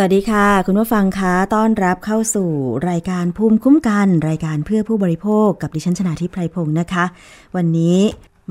[0.00, 2.50] วัสดีค่ะ คุณผู้ฟังคะต้อนรับเข้าสู่
[2.90, 7.04] รายการภูมิคุ้มกัน รายการเพื่อผู้บริโภคกับดิฉันชนาทิพไพรพงศ์นะคะ
[7.56, 7.98] วันนี้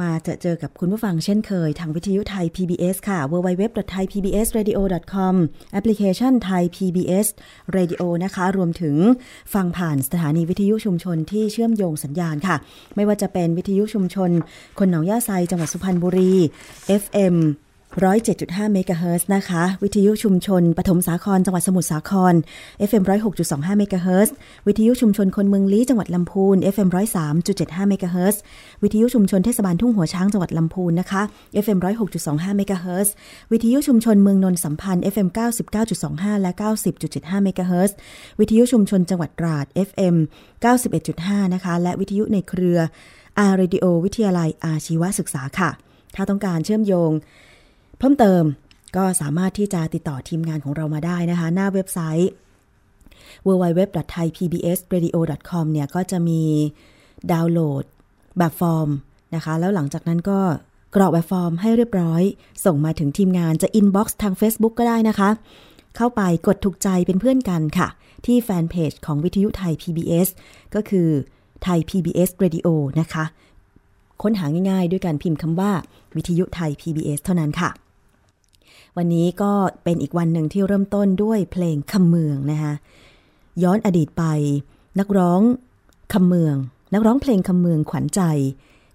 [0.01, 5.35] มาจอเจอกับคุณผู้ฟังเช่นเคย ทางวิทยุไทย PBS ค่ะ www.thaipbsradio.com
[5.71, 7.27] แอปพลิเคชัน Thai PBS
[7.75, 8.95] Radio นะคะ รวมถึง
[9.53, 12.55] ฟังผ่านสถานีวิทยุชุมชนที่เชื่อมโยงสัญญาณค่ะ
[12.95, 14.29] ไม่ว่าจะเป็นวิทยุชุมชน
[14.79, 16.33] คนหนองย่าไซจังหวัดสุพรรณบุรี
[17.01, 17.35] FM
[17.97, 22.33] 107.5 เมกะเฮิรตซ์นะคะ วิทยุชุมชนปฐมสาครจังหวัดสมุทรสาคร
[22.89, 23.03] FM
[23.41, 24.33] 106.25 เมกะเฮิรตซ์
[24.67, 26.89] วิทยุชุมชนคนเมืองลี้จังหวัดลำพูน FM
[27.39, 28.41] 103.75 เมกะเฮิรตซ์
[28.83, 31.22] วิทยุชุมชนเทศบาลทุ่งหัวช้างจังหวัดลำพูนนะคะ
[31.63, 31.79] FM
[32.17, 33.13] 106.25 เมกะเฮิรตซ์
[33.51, 35.28] วิทยุชุมชนเมืองนนสัมพันธ์ FM
[35.85, 36.51] 99.25 และ
[36.97, 37.95] 90.75 เมกะเฮิรตซ์
[38.39, 40.16] วิทยุชุมชนจังหวัดตราด FM
[40.85, 42.79] 91.5 นะคะ และวิทยุในเครือ
[43.40, 45.69] R Radio วิทยาลัยอาชีวศึกษาค่ะ
[46.16, 47.11] ถ้าต้องการเชื่อมโยง
[47.99, 48.43] เพิ่มเติม
[48.95, 52.29] ก็สามารถที่จะติดต่อทีมงานของเรามาได้นะคะ หน้าเว็บไซต์
[53.47, 56.41] www.thaipbsradio.com เนี่ยก็จะมี
[57.31, 57.83] ดาวน์โหลด
[58.37, 58.89] แบบฟอร์ม
[59.35, 60.39] นะคะ แล้วหลังจากนั้นก็
[60.95, 62.21] กรอกแบบฟอร์มให้เรียบร้อย
[62.65, 65.29] ส่งมาถึงทีมงานจะ inbox ทาง Facebook ก็ได้นะคะ
[65.95, 67.87] เข้าไปกดถูกใจเป็นเพื่อนกันค่ะ
[68.25, 70.27] ที่แฟนเพจของวิทยุไทย PBS
[70.75, 71.07] ก็คือ
[71.63, 72.67] ไทย PBS Radio
[72.99, 73.25] นะคะ
[74.21, 75.71] ค้นหาง่ายๆ ด้วยการพิมพ์คำว่า
[76.16, 77.69] วิทยุไทย PBS เท่านั้นค่ะ
[78.99, 79.51] วันนี้ก็
[79.83, 82.73] เป็นอีกวันหนึ่งที่เริ่มต้นด้วยเพลงคำเมืองนะคะ
[83.63, 84.23] ย้อนอดีตไป
[84.99, 85.41] นักร้อง
[86.13, 86.55] คำเมือง
[86.93, 88.21] นักร้องเพลงคำเมืองขวัญใจ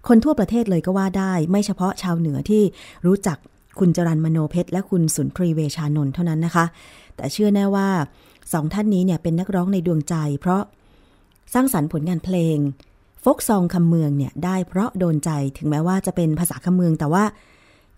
[0.07, 2.63] คนทั่วประเทศเลยก็ว่าได้ ไม่เฉพาะชาวเหนือที่
[3.05, 3.37] รู้จัก
[3.79, 6.65] คุณจรันมโนเพชรและคุณสุนทรีเวชานนท์เท่านั้นนะคะ
[7.15, 7.87] แต่เชื่อแน่ว่า
[8.53, 10.61] สองท่านนี้เนี่ยเป็นนักร้องในดวงใจ เพราะ
[11.53, 12.57] สร้างสรรค์ผลงานเพลง
[13.23, 17.23] ฟกซองคำเมืองเนี่ยได้เพราะโดนใจถึงแม้ว่าจะเป็นภาษาคำเมืองแต่ว่า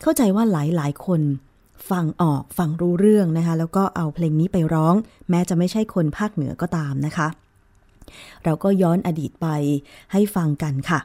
[0.01, 1.21] เข้าใจว่าหลายหลายๆคน
[1.89, 4.95] ฟังออกฟังรู้เรื่องนะคะ แล้วก็เอาเพลงนี้ไปร้อง
[5.29, 7.27] แม้จะไม่ใช่คนภาคเหนือก็ตามนะคะ
[8.43, 9.47] เราก็ย้อนอดีตไป
[10.11, 10.99] ให้ฟังกันค่ะ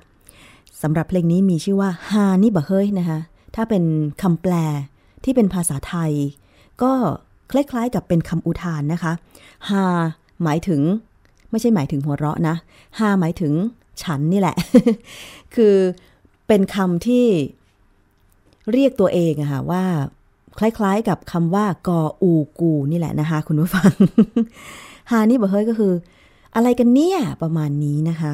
[0.82, 3.18] สำหรับเพลงนี้มีชื่อว่าฮานี่บะเฮยนะคะ
[3.54, 3.84] ถ้าเป็น
[4.22, 4.54] คำแปล
[5.24, 6.12] ที่เป็นภาษาไทย
[6.82, 6.92] ก็
[7.52, 9.12] คล้ายๆกับเป็นคำอุทานนะคะ
[9.68, 9.84] ฮา
[10.42, 10.80] หมายถึง
[11.50, 12.56] ไม่ใช่หมายถึงหัวเราะนะ
[12.98, 13.52] ฮาหมายถึง
[14.02, 14.56] ฉันนี่แหละ
[15.54, 15.74] คือ
[16.46, 17.26] เป็นคำที่
[18.72, 19.84] เรียกตัวเองอะค่ะว่า
[20.58, 23.90] คล้ายๆกับคำว่ากออูกูนี่แหละนะคะ คุณผู้ฟัง
[25.10, 25.92] ฮานี่บอกเฮ้ยก็คือ
[26.54, 28.32] อะไรกันเนี่ยประมาณนี้นะคะ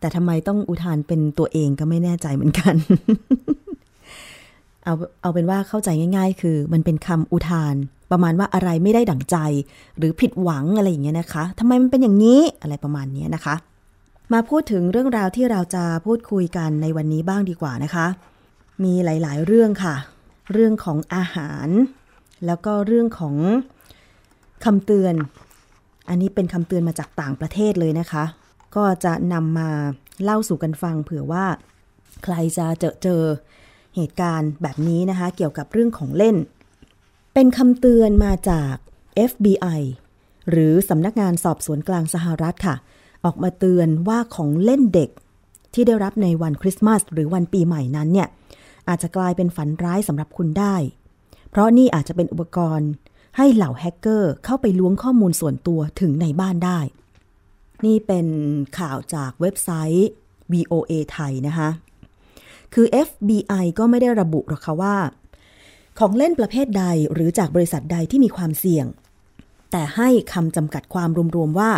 [0.00, 2.74] แต่ทำไมต้องอุทานเป็นตัวเองก็ไม่แน่ใจเหมือนกัน
[4.84, 7.74] เอาเอาเป็นว่าเข้าใจง่าย ๆ คือ มันเป็นคำอุทาน
[8.10, 9.36] ประมาณว่าอะไรไม่ได้ดั่งใจ
[9.98, 13.54] หรือผิดหวังอะไรอย่างเงี้ยนะคะทำไมมันเป็นอย่างนี้อะไรประมาณนี้นะคะ
[14.32, 18.06] มาพูดถึงเรื่องราวที่เราจะพูดคุยกันในวันนี้บ้างดีกว่านะคะ
[18.84, 19.94] มีหลาย ๆ เรื่องค่ะ
[20.52, 21.68] เรื่องของอาหาร
[22.46, 23.36] แล้วก็เรื่องของ
[24.64, 25.14] คำเตือน
[26.08, 28.24] อันนี้เป็นคำเตือนมาจากต่างประเทศเลยนะคะ
[28.76, 29.70] ก็จะนำมา
[30.22, 31.46] เล่าสู่กันฟังเผื่อว่า
[32.24, 33.22] ใครจะเจอเจอ
[33.96, 36.36] เหตุการณ์แบบนี้นะคะ เกี่ยวกับเรื่องของเล่น
[37.34, 38.74] เป็นคำเตือนมาจาก
[39.30, 39.80] FBI
[40.50, 42.76] หรือสำนักงานสอบสวนกลางสหรัฐค่ะ
[43.24, 45.10] ออกมาเตือนว่าของเล่นเด็ก
[45.74, 48.28] ที่ได้รับในวันคริสต์มาสหรือวันปีใหม่นั้นเนี่ย
[48.90, 50.76] อาจจะกลายเป็นฝันร้ายสำหรับคุณได้
[51.50, 52.90] เพราะนี่อาจจะเป็นอุปกรณ์
[53.36, 56.80] ให้เหล่าแฮกเกอร์เข้าไปล้วงข้อมูลส่วนตัวถึงในบ้านได้
[57.86, 58.26] นี่เป็น
[58.78, 60.08] ข่าวจากเว็บไซต์
[60.52, 61.70] VOA ไทยนะคะ
[62.74, 64.96] คือ FBI ก็ไม่ได้ระบุหรอกค่ะว่า
[65.98, 68.86] ของเล่นประเภทใดหรือจากบริษัทใดที่มีความเสี่ยง
[69.70, 71.70] แต่ให้คำจำกัดความรวมๆว่า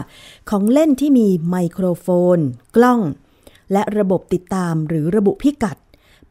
[0.50, 2.06] ของเล่นที่มีไมโครโฟ
[2.36, 2.38] น
[2.76, 3.00] กล้อง
[3.72, 5.76] และระบบติดตามหรือระบุพิกัด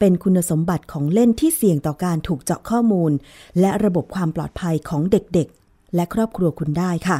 [0.02, 3.12] เป็นคุณสมบัติของเล่นที่เสี่ยงต่อการถูกเจาะข้อมูล
[3.60, 7.18] และระบบความปลอดภัยของเด็กๆ และครอบครัวคุณได้ค่ะ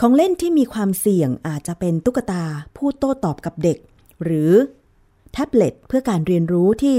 [0.00, 2.44] ของเล่นที่มีความเสี่ยงอาจจะเป็นตุ๊กตา
[2.76, 3.78] พูดโต้ตอบกับเด็ก
[4.24, 4.52] หรือ
[5.32, 6.98] แท็บเล็ตเพื่อการเรียนรู้ที่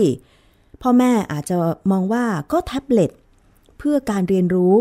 [0.82, 1.58] พ่อแม่อาจจะ
[1.92, 3.12] มองว่าก็แท็บเล็ต
[3.78, 4.74] เพื่อการเรียนรู้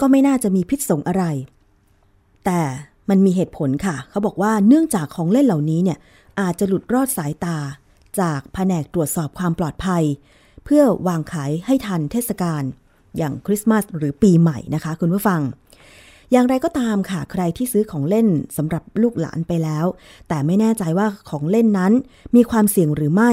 [0.00, 1.24] ก็ไม่น่าจะมีพิษสงอะไร
[2.44, 2.60] แต่
[3.10, 5.98] มันมีเหตุผลค่ะ เขาบอกว่าเนื่องจากของเล่นเหล่านี้เนี่ย
[6.40, 7.56] อาจจะหลุดรอดสายตา
[8.20, 10.04] จากแผนกตรวจสอบความปลอดภัย
[10.64, 12.62] เพื่อวางขายให้ทันเทศกาล
[13.16, 15.40] อย่างคริสต์มาสหรือปีใหม่นะคะ คุณผู้ฟัง
[16.32, 19.86] อย่างไรก็ตามค่ะ ใครที่ซื้อของเล่นสำหรับลูกหลานไปแล้ว
[20.28, 21.92] แต่ไม่แน่ใจว่าของเล่นนั้น
[22.36, 23.30] มีความเสี่ยงหรือไม่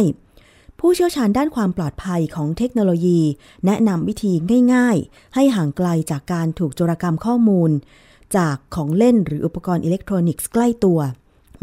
[0.80, 3.19] ผู้เชี่ยวชาญด้านความปลอดภัยของเทคโนโลยี
[3.66, 4.33] แนะนำวิธี
[4.74, 7.71] ง่าย ๆ ให้ห่างไกลจากการถูกโจรกรรมข้อมูล
[8.38, 11.00] จากของเล่นหรืออุปกรณ์อิเล็กทรอนิกส์ใกล้ตัว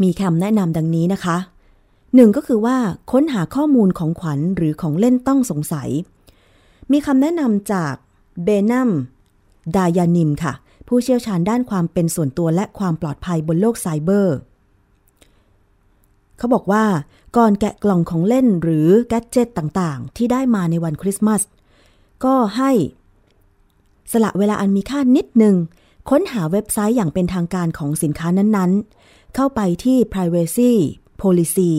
[0.03, 1.37] มีคำแนะนำดังนี้นะคะ
[2.15, 2.77] หนึ่งก็คือว่า
[3.11, 5.89] ค้นหาข้อมูลของขวัญหรือของเล่นต้องสงสัย
[6.91, 7.93] มีคำแนะนำจาก
[8.43, 8.89] เบนัม
[9.75, 10.53] ดายานิมค่ะ
[10.87, 14.35] ผู้เชี่ยวชาญด้านความเป็นส่วนตัวและความปลอดภัยบนโลกไซเบอร์
[16.37, 16.85] เขาบอกว่า
[17.37, 21.41] ก่อนแกะกล่องของเล่นหรือแกดเจตต่างๆ ที่ได้มาในวันคริสต์มาส
[22.25, 22.71] ก็ให้
[24.11, 25.55] สละเวลาอันมีค่านิดหนึ่ง
[26.09, 30.71] ค้นหาเว็บไซต์อย่างเป็นทางการของสินค้านั้นๆ เข้าไปที่ privacy
[31.23, 31.71] policy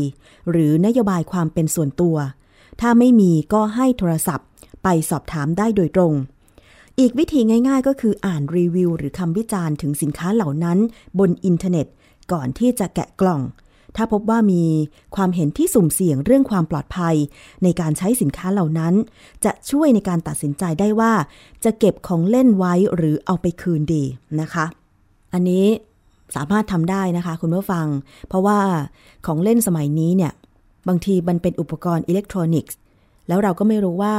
[0.51, 2.17] หรือนโยบายความเป็นส่วนตัว
[2.81, 4.49] ถ้าไม่มีก็ให้โทรศัพท์
[4.83, 6.15] ไปสอบถามได้โดยตรง
[6.99, 10.79] อีกวิธีง่ายๆ ก็คืออ่านรีวิวหรือคำวิจารณ์ถึงสินค้าเหล่านั้น
[11.19, 11.87] บนอินเทอร์เน็ต
[12.33, 13.43] ก่อนที่จะแกะกล่อง
[13.97, 14.65] ถ้าพบว่ามี
[15.17, 17.17] ความเห็นที่สุ่มเสี่ยงเรื่องความปลอดภัย
[17.63, 18.95] ในการใช้สินค้าเหล่านั้น
[19.45, 21.13] จะช่วยในการตัดสินใจได้ว่า
[21.65, 24.05] จะเก็บของเล่นไว้หรือเอาไปคืนดี
[24.41, 24.67] นะคะ
[25.33, 25.67] อันนี้
[26.37, 27.87] สามารถทำได้นะคะ คุณผู้ฟัง
[28.29, 28.59] เพราะว่า
[29.27, 30.33] ของเล่นสมัยนี้เนี่ย
[30.89, 32.77] บางทีมันเป็นอุปกรณ์อิเล็กทรอนิกส์
[33.29, 34.15] แล้วเราก็ไม่รู้ว่า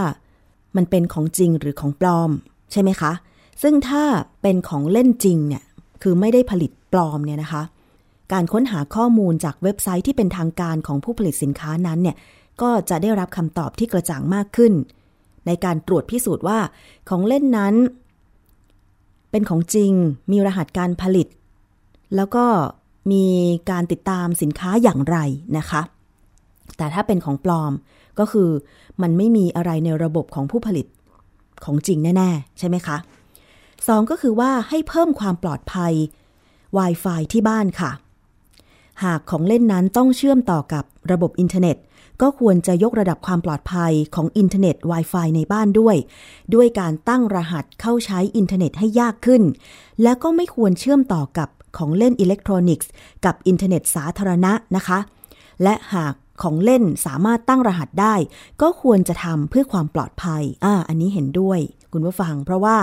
[0.76, 2.32] มันเป็นของจริงหรือของปลอม
[2.72, 3.12] ใช่ไหมคะ
[3.62, 4.04] ซึ่งถ้า
[4.42, 5.64] เป็นของเล่นจริงเนี่ย
[6.02, 7.64] คือไม่ได้ผลิตปลอมเนี่ยนะคะ
[8.34, 12.16] การค้นหาข้อมูลจากเว็บไซต์ที่เป็นทางการของผู้ผลิตสินค้านั้นเนี่ย
[12.62, 14.74] ก็จะได้รับคำตอบที่กระจ่างมากขึ้น
[15.48, 16.60] ในการตรวจพิสูจน์ว่า
[17.10, 17.76] ของเล่นนั้น
[19.32, 19.92] เป็นของจริง
[20.32, 21.28] มีรหัสการผลิต
[22.16, 22.46] แล้วก็
[23.12, 23.26] มี
[23.72, 25.18] การติดตามสินค้าอย่างไร
[25.58, 25.82] นะคะ
[26.78, 27.74] แต่ถ้าเป็นของปลอม
[28.20, 28.50] ก็คือ
[29.02, 30.88] มันไม่มีอะไรในระบบของผู้ผลิต
[31.64, 32.98] ของจริงแน่ ๆ ใช่ไหมคะ
[33.88, 35.94] สองก็คือว่าให้เพิ่มความปลอดภัย
[36.78, 37.92] Wi-Fi ที่บ้านค่ะ
[39.04, 41.78] หากของเล่นนั้นต้องเชื่อมต่อกับระบบอินเทอร์เน็ต
[42.22, 45.96] ก็ควรจะยกระดับความปลอดภัยของอินเทอร์เน็ต Wi-Fi ในบ้านด้วย
[46.54, 49.44] ด้วยการตั้งรหัสเข้าใช้อินเทอร์เน็ตให้ยากขึ้น
[50.02, 52.90] และก็ไม่ควรเชื่อมต่อกับ ของเล่นอิเล็กทรอนิกส์
[53.26, 55.00] กับอินเทอร์เน็ตสาธารณะนะคะ
[55.64, 56.14] และหาก
[56.44, 58.16] ของเล่นสามารถตั้งรหัสได้
[58.62, 61.60] ก็ควรจะทำเพื่อความปลอดภัย อ่า อันนี้เห็นด้วย
[61.94, 62.78] คุณผู้ฟัง เพราะว่า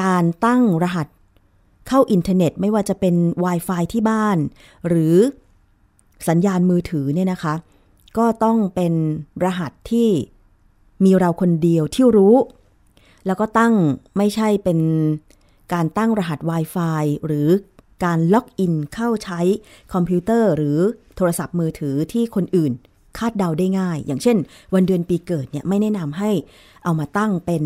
[0.00, 1.06] การตั้งรหัส
[1.88, 4.38] เข้าอินเทอร์เน็ตไม่ว่าจะเป็น Wi-Fi ที่บ้าน
[4.88, 5.14] หรือ
[6.28, 7.54] สัญญาณมือถือเนี่ยนะคะ
[8.18, 8.94] ก็ต้องเป็น
[9.44, 10.08] รหัสที่
[11.04, 12.36] มีเราคนเดียวที่รู้
[13.26, 13.74] แล้วก็ตั้ง
[14.16, 14.78] ไม่ใช่เป็น
[15.72, 17.48] การตั้งรหัส Wi-Fi หรือ
[18.04, 19.40] การล็อกอินเข้าใช้
[19.92, 20.78] คอมพิวเตอร์ หรือ
[21.16, 22.72] โทรศัพท์มือถือที่คนอื่น
[23.18, 24.36] คาดเดาได้ง่าย อย่างเช่น
[24.74, 26.30] วันเดือนปีเกิดเนี่ยไม่แนะนำให้
[26.84, 27.64] เอามาตั้งเป็น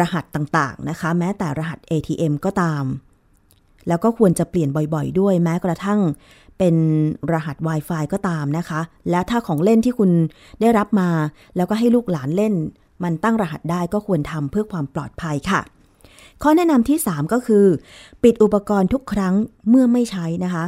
[0.00, 2.84] รหัสต่างๆนะคะ แม้แต่รหัส ATM ก็ตาม
[3.88, 6.00] แล้วก็ควรจะเปลี่ยนบ่อยๆ ด้วย แม้กระทั่ง
[6.58, 6.76] เป็น
[7.32, 10.10] รหัส Wi-Fi ก็ตามนะคะ และถ้าของเล่นที่คุณ
[10.60, 11.08] ได้รับมา
[11.56, 12.54] แล้วก็ให้ลูกหลานเล่น
[13.04, 15.60] มันตั้งรหัสได้ก็ควรทำเพื่อความปลอดภัยค่ะ
[16.42, 17.64] ข้อแนะนำที่ 3 ก็คือ
[18.22, 19.34] ปิดอุปกรณ์ทุกครั้ง
[19.68, 20.64] เมื่อไม่ใช้นะคะ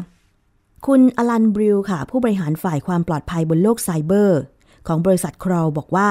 [0.86, 4.40] คุณอลันบริวค่ะ ผู้บริหารฝ่ายความปลอดภัยบนโลกไซเบอร์
[4.86, 6.08] ของบริษัทครอลบอกว่า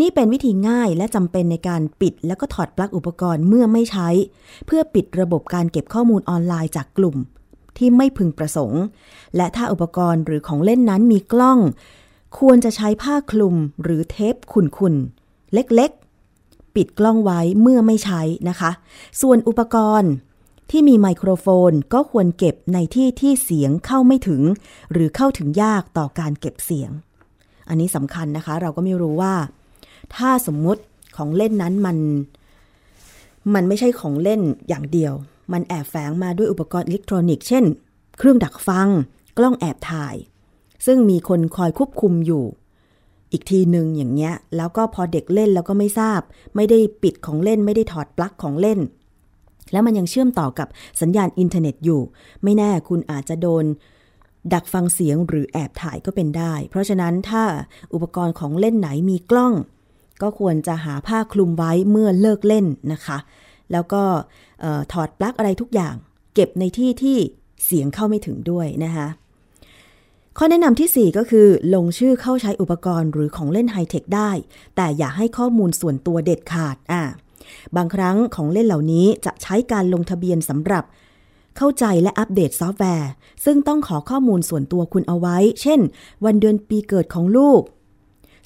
[0.00, 4.08] นี่เป็นวิธีง่ายและจำเป็นในการปิดแล้วก็ถอดปลั๊กอุปกรณ์เมื่อไม่ใช้
[4.66, 7.16] เพื่อปิดระบบการเก็บข้อมูลออนไลน์จากกลุ่ม
[7.76, 8.82] ที่ไม่พึงประสงค์
[9.36, 11.58] และถ้าอุปกรณ์หรือของเล่นนั้นมีกล้อง
[12.38, 16.03] ควรจะใช้ผ้าคลุมหรือเทปขุ่นๆเล็กๆ
[16.76, 18.70] ปิดกล้องไว้เมื่อไม่ใช้นะคะ
[19.20, 20.12] ส่วนอุปกรณ์
[20.70, 24.42] ที่มีไมโครโฟนก็ควรเก็บในที่ที่เสียงเข้าไม่ถึง
[24.92, 26.90] หรือเข้าถึงยากต่อการเก็บเสียง
[27.68, 29.34] อันนี้สำคัญนะคะ เราก็ไม่รู้ว่า
[30.16, 30.82] ถ้าสมมุติ
[31.16, 31.96] ของเล่นนั้นมัน
[33.54, 35.12] มันไม่ใช่ของเล่นอย่างเดียว
[35.52, 37.64] มันแอบแฝงมาด้วยอุปกรณ์อิเล็กทรอนิกส์เช่น
[38.18, 38.88] เครื่องดักฟัง
[39.38, 40.14] กล้องแอบถ่าย
[40.86, 42.44] ซึ่งมีคนคอยควบคุมอยู่
[43.34, 46.20] อีกทีหนึ่งอย่างเงี้ย แล้วก็พอเด็กเล่นแล้วก็ไม่ทราบ
[46.56, 48.80] ไม่ได้ปิดของเล่นไม่ได้ถอดปลั๊กของเล่น
[49.72, 50.68] แล้วมันยังเชื่อมต่อกับ
[51.00, 52.00] สัญญาณอินเทอร์เน็ตอยู่
[52.42, 53.64] ไม่แน่คุณอาจจะโดน
[54.52, 57.44] ดักฟังเสียงหรือแอบถ่ายก็เป็นได้ เพราะฉะนั้นถ้า
[57.94, 59.52] อุปกรณ์ของเล่นไหนมีกล้อง
[60.22, 63.18] ก็ควรจะหาผ้าคลุมไว้เมื่อเลิกเล่นนะคะ
[63.72, 64.02] แล้วก็
[64.64, 65.94] ออถอดปลั๊กอะไรทุกอย่าง
[66.34, 67.18] เก็บในที่ที่
[67.64, 69.06] เสียงเข้าไม่ถึงด้วยนะคะ
[70.38, 74.30] ข้อแนะนำทีสี่ 4 ก็คือลงชื่อเข้าใช้อุปกรณ์หรือของเล่นไฮเทคได้
[74.76, 77.02] แต่อย่าให้ข้อมูลส่วนตัวเด็ดขาดอะ
[77.76, 80.84] บางครั้งของเล่นเหล่านี้จะใช้การลงทะเบียนสำหรับ
[81.56, 83.10] เข้าใจและอัปเดตซอฟต์แวร์
[83.44, 85.80] ซึ่งต้องขอข้อมูลส่วนตัวคุณเอาไว้ เช่น
[86.24, 87.60] วันเดือนปีเกิดของลูก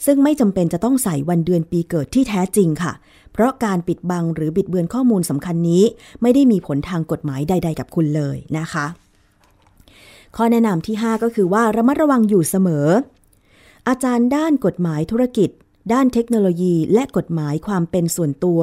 [0.06, 2.92] ซึ่งไม่จำเป็นจะต้องใส่วันเดือนปีเกิดที่แท้จริงค่ะ
[3.32, 5.84] เพราะการปิดบังหรือบิดเบือนข้อมูลสำคัญนี้
[6.22, 8.86] ไม่ได้มีผลทางกฎหมายใด ๆ กับคุณเลยนะคะ
[10.36, 12.88] ข้อแนะนำที่ 5 ก็คือว่าระมัดระวังอยู่เสมอ
[13.88, 15.50] อาจารย์ด้านกฎหมายธุรกิจ
[15.92, 18.60] ด้านเทคโนโลยีและกฎหมายความเป็นส่วนตัว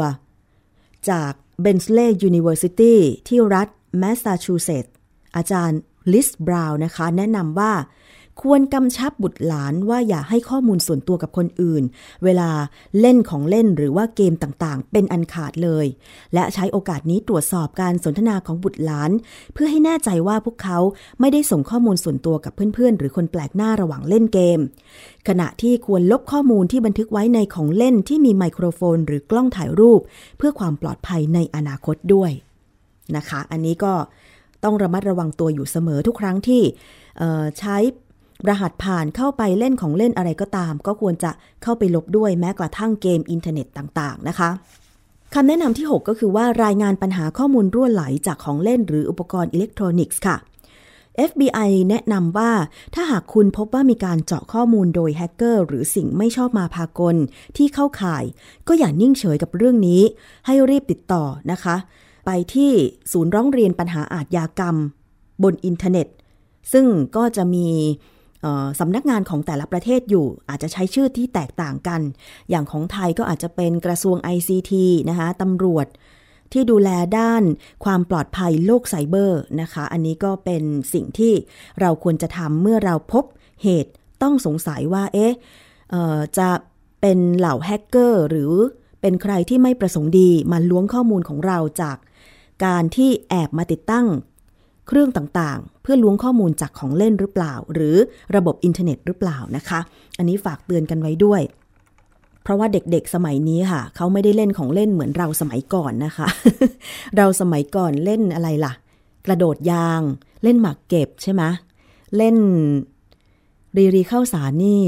[1.10, 1.32] จาก
[1.64, 2.96] b e n s l e y University
[3.28, 3.68] ที่รัฐ
[4.00, 4.94] แมสซาชูเซตส์
[5.36, 5.80] อาจารย์
[6.12, 7.72] ลิสบราวน์นะคะ แนะนำว่า
[8.42, 11.84] ควรกำชับบุตรหลานว่าอย่าให้ข้อมูลส่วนตัวกับคนอื่น
[12.24, 12.50] เวลา
[13.00, 15.86] เล่นของเล่นหรือว่าเกมต่างๆ เป็นอันขาดเลย
[16.34, 19.12] และใช้โอกาสนี้ตรวจสอบการสนทนาของบุตรหลาน
[19.54, 20.80] เพื่อให้แน่ใจว่าพวกเขา
[21.20, 24.60] ไม่ได้ส่งข้อมูลส่วนตัวกับเพื่อนๆ หรือคนแปลกหน้าระหว่างเล่นเกม
[25.28, 30.02] ขณะที่ควรลบข้อมูลที่บันทึกไว้ในของเล่นที่มีไมโครโฟน หรือกล้องถ่ายรูป
[30.38, 32.32] เพื่อความปลอดภัยในอนาคตด้วย
[33.16, 33.94] นะคะ อันนี้ก็
[34.64, 36.62] ต้องระมัดระวังตัวอยู่เสมอทุกครั้งที่
[37.60, 37.78] ใช้
[38.50, 41.32] รหัสผ่านเข้าไปเล่นของเล่นอะไรก็ตาม ก็ควรจะ
[41.64, 44.50] เข้าไปลบด้วยแม้กระทั่งเกมอินเทอร์เน็ตต่างๆนะคะ
[45.34, 50.38] คำแนะนำที่ 6 ก็คือว่ารายงานปัญหาข้อมูลรั่วไหลจากของเล่นหรืออุปกรณ์อิเล็กทรอนิกส์ค่ะ
[51.30, 52.52] FBI แนะนำว่า
[52.94, 57.16] ถ้าหากคุณพบว่ามีการเจาะข้อมูลโดยแฮกเกอร์หรือสิ่งไม่ชอบมาพากล
[57.58, 58.24] ที่เข้าข่าย
[58.68, 60.02] ก็อย่านิ่งเฉยกับเรื่องนี้
[60.46, 61.76] ให้รีบติดต่อนะคะ
[62.26, 62.72] ไปที่
[63.12, 64.76] ศูนย์ร้องเรียนปัญหาอาทยากรรม
[65.44, 66.08] บนอินเทอร์เน็ต
[66.74, 66.86] ซึ่ง
[67.16, 67.68] ก็จะมี
[68.80, 72.02] สำนักงานของแต่ละประเทศอยู่ อาจจะใช้ชื่อที่แตกต่างกัน
[72.50, 74.74] อย่างของไทยก็อาจจะเป็นกระทรวง ICT
[75.10, 75.88] นะคะตำรวจ
[76.52, 77.44] ที่ดูแลด้าน
[77.86, 81.34] ความปลอดภัยโลกไซเบอร์นะคะ อันนี้ก็เป็นสิ่งที่
[81.82, 83.24] เราควรจะทำเมื่อเราพบ
[83.64, 85.34] เหตุต้องสงสัยว่า เอ๊ะ
[86.38, 86.50] จะ
[87.02, 88.54] เป็นเหล่าแฮกเกอร์หรือ
[89.02, 91.98] เป็นใครที่ไม่ประสงค์ดีมาล้วงข้อมูลของเราจาก
[92.66, 94.06] การที่แอบมาติดตั้ง
[94.88, 97.96] เครื่องต่างๆ เพื่อล้วงข้อมูลจากของเล่นหรือเปล่า หรือ
[98.36, 99.80] ระบบอินเทอร์เน็ตหรือเปล่านะคะ
[100.18, 101.42] อันนี้ฝากเตือนกันไว้ด้วย
[102.44, 106.28] เพราะว่าเด็กๆสมัยนี้ค่ะ เขาไม่ได้เล่นของเล่นเหมือนเราสมัยก่อนนะคะ
[107.18, 108.74] เราสมัยก่อนเล่นอะไรล่ะ
[109.26, 110.02] กระโดดยาง
[110.44, 111.44] เล่นหมากเก็บใช่ไหม
[112.18, 112.36] เล่น
[113.78, 114.82] รีรีเข้าสารนี่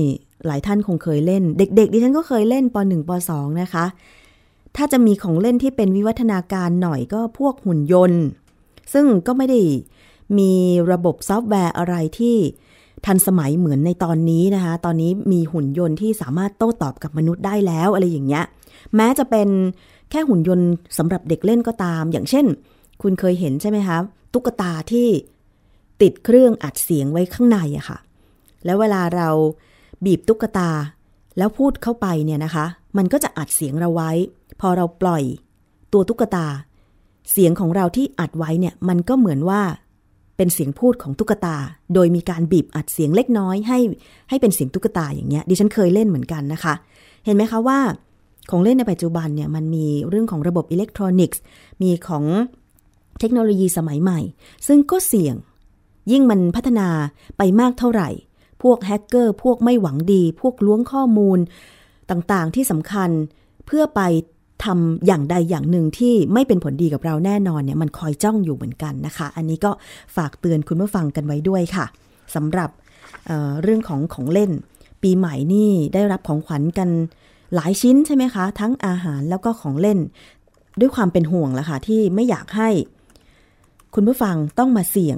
[0.46, 3.86] หลายท่านคงเคยเล่น เด็ก ๆ ดิฉันก็เคยเล่นป .1 ป .2 นะคะ
[4.76, 8.24] ถ้าจะมีของเล่นที่เป็นวิวัฒนาการหน่อยก็พวกหุ่นยนต์
[8.94, 9.60] ซึ่งก็ไม่ได้
[10.38, 10.52] มี
[10.92, 12.38] ระบบซอฟต์แวร์อะไรที่
[13.06, 18.46] ทันสมัยเหมือนในตอนนี้นะคะ ตอนนี้มีหุ่นยนต์ที่สามารถโต้ตอบกับมนุษย์ได้แล้วอะไรอย่างเงี้ย
[18.96, 19.50] แม้จะเป็น
[20.12, 22.46] แค่หุ่นยนต์สำหรับเด็กเล่นก็ตาม อย่างเช่น
[23.02, 23.98] คุณเคยเห็นใช่ไหมคะ
[24.34, 25.08] ตุ๊กตาที่
[26.02, 27.98] ติดเครื่องอัดเสียงไว้ข้างในอะค่ะ
[28.66, 29.30] แล้วเวลาเรา
[30.06, 30.70] บีบตุ๊กตา
[31.38, 32.66] แล้วพูดเข้าไปเนี่ยนะคะ
[32.98, 34.12] มันก็จะอัดเสียงเราไว้
[34.62, 35.24] พอเราปล่อย
[35.94, 36.46] ตัวตุ๊กตา
[37.32, 39.62] เสียงของเราที่อัดไว้เนี่ยมันก็เหมือนว่า
[40.38, 41.58] เป็นเสียงพูดของตุ๊กตา
[41.94, 43.80] โดยมีการบีบอัดเสียงเล็กน้อยให้
[44.30, 46.74] ให้เป็นเสียงตุ๊กตาอย่างเงี้ยดิฉันเคยเล่นเหมือนกันนะคะ
[47.26, 47.80] เห็นไหมคะว่า
[48.50, 51.42] ของเล่นในปัจจุบันเนี่ยมันมีเรื่องของระบบอิเล็กทรอนิกส์
[51.82, 52.24] มีของ
[53.20, 54.20] เทคโนโลยีสมัยใหม่
[54.68, 55.36] ซึ่งก็เสี่ยง
[56.12, 56.90] ยิ่งมันพัฒนา
[57.38, 58.10] ไปมากเท่าไหร่
[58.64, 61.40] พวกแฮกเกอร์ พวกไม่หวังดี พวกล้วงข้อมูล
[62.10, 63.10] ต่างๆที่สำคัญ
[63.66, 64.02] เพื่อไป
[64.64, 69.72] ทำอย่างใดอย่างหนึ่งที่ไม่เป็นผลดีกับเราแน่นอนเนี่ยมันคอยจ้องอยู่เหมือนกันนะคะ อันนี้ก็
[70.16, 71.86] ฝากเตือนคุณผู้ฟังกันไว้ด้วยค่ะ
[72.36, 72.70] สำหรับ
[73.28, 74.52] เเรื่องของของเล่น
[75.04, 76.90] ปีใหม่นี่ได้รับของขวัญกัน
[77.56, 80.00] หลายชิ้นใช่ไหมคะ ทั้งอาหารแล้วก็ของเล่น
[80.80, 82.70] ด้วยความเป็นห่วงละค่ะที่ไม่อยากให้
[83.96, 85.18] คุณผู้ฟังต้องมาเสี่ยง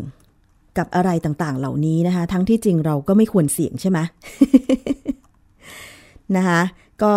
[0.77, 3.99] กับอะไรต่างๆ เหล่านี้นะคะ ทั้งที่จริงเราก็ไม่ควรเสี่ยงใช่ไหม
[6.35, 6.61] นะคะ
[7.03, 7.13] ก็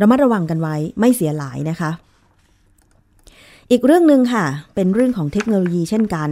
[0.00, 1.90] ระมัดระวังกันไว้ไม่เสียหลายนะคะ
[3.70, 4.44] อีกเรื่องหนึ่งค่ะ
[4.74, 6.30] เป็นเรื่องของเทคโนโลยีเช่นกัน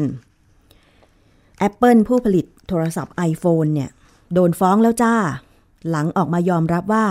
[1.69, 3.91] Apple ผู้ผลิตโทรศัพท์ iPhone เนี่ย
[4.35, 5.15] โดนฟ้องแล้วจ้า
[5.91, 7.05] หลังออกมายอมรับว่า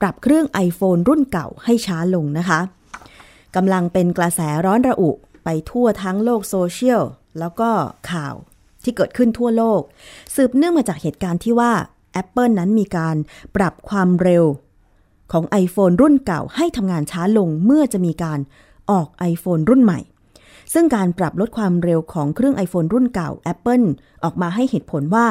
[0.00, 2.60] ปรับเครื่อง iPhone รุ่นเก่าให้ช้าลงนะคะ
[3.56, 5.10] กำลังเป็นกระแสร้อนระอุ
[5.44, 7.02] ไปทั่วทั้งโลกโซเชียล
[7.38, 7.70] แล้วก็
[8.10, 8.34] ข่าว
[8.82, 9.80] ที่เกิดขึ้นทั่วโลก
[10.34, 11.72] สืบเนื่องมาจากเหตุการณ์ที่ว่า
[12.22, 13.16] Apple นั้นมีการ
[13.56, 14.44] ปรับความเร็ว
[15.32, 18.38] ของ iPhone รุ่นเก่าให้ทำงานช้าลงเมื่อจะมีการ
[18.90, 20.00] ออก iPhone รุ่นใหม่
[20.72, 23.86] ซึ่งการปรับลดความเร็วของเครื่อง iPhone รุ่นเก่า Apple
[24.24, 25.26] ออกมาให้เหตุผลว่า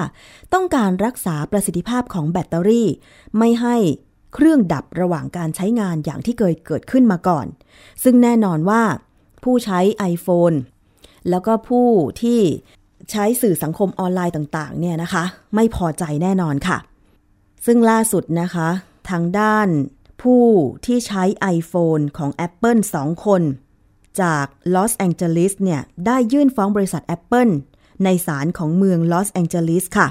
[0.54, 2.88] ต้องการรักษาประสิทธิภาพของแบตเตอรี่
[3.38, 3.76] ไม่ให้
[4.34, 7.46] เครื่องดับระหว่างการใช้งานอย่างที่เคยเกิดขึ้นมาก่อน
[8.04, 8.82] ซึ่งแน่นอนว่า
[9.44, 9.80] ผู้ใช้
[10.14, 10.56] iPhone
[11.30, 11.88] แล้วก็ผู้
[12.22, 12.40] ที่
[13.12, 15.24] ใช้สื่อสังคมออนไลน์ต่าง ๆ เนี่ยนะคะ
[15.56, 16.78] ไม่พอใจแน่นอนค่ะ
[17.66, 18.70] ซึ่งล่าสุดนะคะ
[19.10, 19.70] ทางด้าน
[20.22, 20.46] ผู้
[20.86, 21.24] ที่ใช้
[21.58, 23.44] iPhone ของ Apple 2 คน
[24.22, 27.52] จากลอสแองเจลิสเนี่ยได้ยื่นฟ้องบริษัท Apple
[28.04, 30.08] ในศาลของเมืองลอสแองเจลิสค่ะ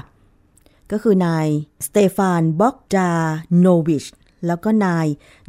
[0.91, 1.47] ก็คือนาย
[1.87, 3.11] สเตฟานบ็อกดา
[3.59, 4.05] โนวิช
[4.47, 5.07] แล้วก็นาย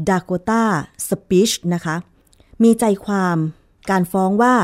[0.08, 0.64] ดาโกตา
[1.08, 1.96] สปิชนะคะ
[2.62, 3.36] มีใจความ
[3.90, 4.54] การฟ้องว่า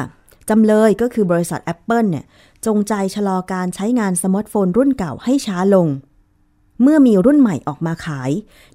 [0.48, 2.24] จำเลยก็คือบริษัท Apple เนี่ย
[2.66, 5.88] จงใจชะลอการใช้งานสมาร์ทโฟนรุ่นเก่าให้ช้าลง
[6.82, 8.30] เมื่อมีรุ่นใหม่ออกมาขาย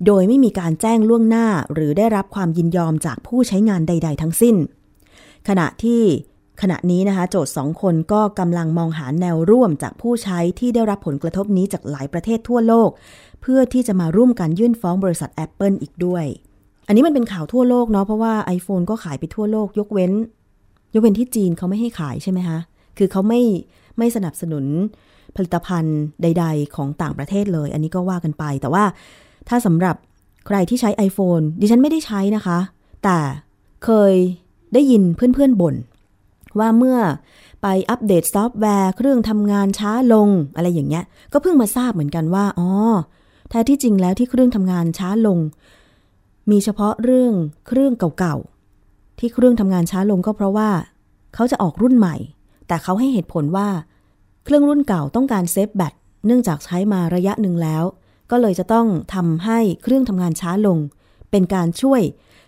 [0.05, 4.55] โดยไม่มีการแจ้งล่วงหน้าหรือได้รับความยินยอมจากผู้ใช้งานใด ๆ ทั้งสิ้น
[5.47, 6.01] ขณะที่
[6.61, 12.89] ขณะนี้นะคะ โจทย์สองคนก็กำลังมองหาแนวร่วมจากผู้ใช้ที่ได้รับผลกระทบนี้จากหลายประเทศทั่วโลก
[13.41, 16.25] เพื่อที่จะมาร่วมกันยื่นฟ้องบริษัท Apple อีกด้วย
[16.87, 20.11] อันนี้มันเป็นข่าวทั่วโลกเนาะเพราะว่า iPhone ก็ขายไปทั่วโลก ยกเว้น
[20.93, 22.59] ยกเว้นที่จีนเขาไม่ให้ขายใช่ไหมคะ
[22.97, 23.41] คือเขาไม่
[23.97, 24.65] ไม่สนับสนุน
[25.35, 28.83] ผลิตภัณฑ์ใด ๆ ของต่างประเทศเลย อันนี้ก็ว่ากันไป แต่ว่า
[29.49, 29.95] ถ้าสำหรับ
[30.47, 32.59] ใครที่ใช้ iPhone ดิฉันไม่ได้ใช้นะคะ
[33.03, 33.17] แต่
[33.85, 34.13] เคย
[34.73, 35.75] ได้ยินเพื่อนๆบ่น
[36.59, 36.97] ว่าเมื่อ
[37.61, 42.69] ไปอัปเดตซอฟต์แวร์ เครื่องทำงานช้าลงอะไรอย่างเงี้ย ก็เพิ่งมาทราบเหมือนกันว่า อ๋อ
[43.49, 45.39] แท้ที่จริงแล้วที่เครื่องทำงานช้าลง
[46.51, 47.33] มีเฉพาะเรื่อง
[47.67, 50.69] เครื่องเก่าๆ ที่เครื่องทำงานช้าลงก็เพราะว่า
[51.35, 52.15] เขาจะออกรุ่นใหม่
[52.67, 53.67] แต่เขาให้เหตุผลว่า
[54.43, 55.93] เครื่องรุ่นเก่าต้องการเซฟแบต
[56.25, 57.83] เนื่องจากใช้มาระยะหนึ่งแล้ว
[58.31, 60.77] ก็เลยจะต้องทำให้เครื่องทำงานช้าลง
[61.31, 62.01] เป็นการช่วย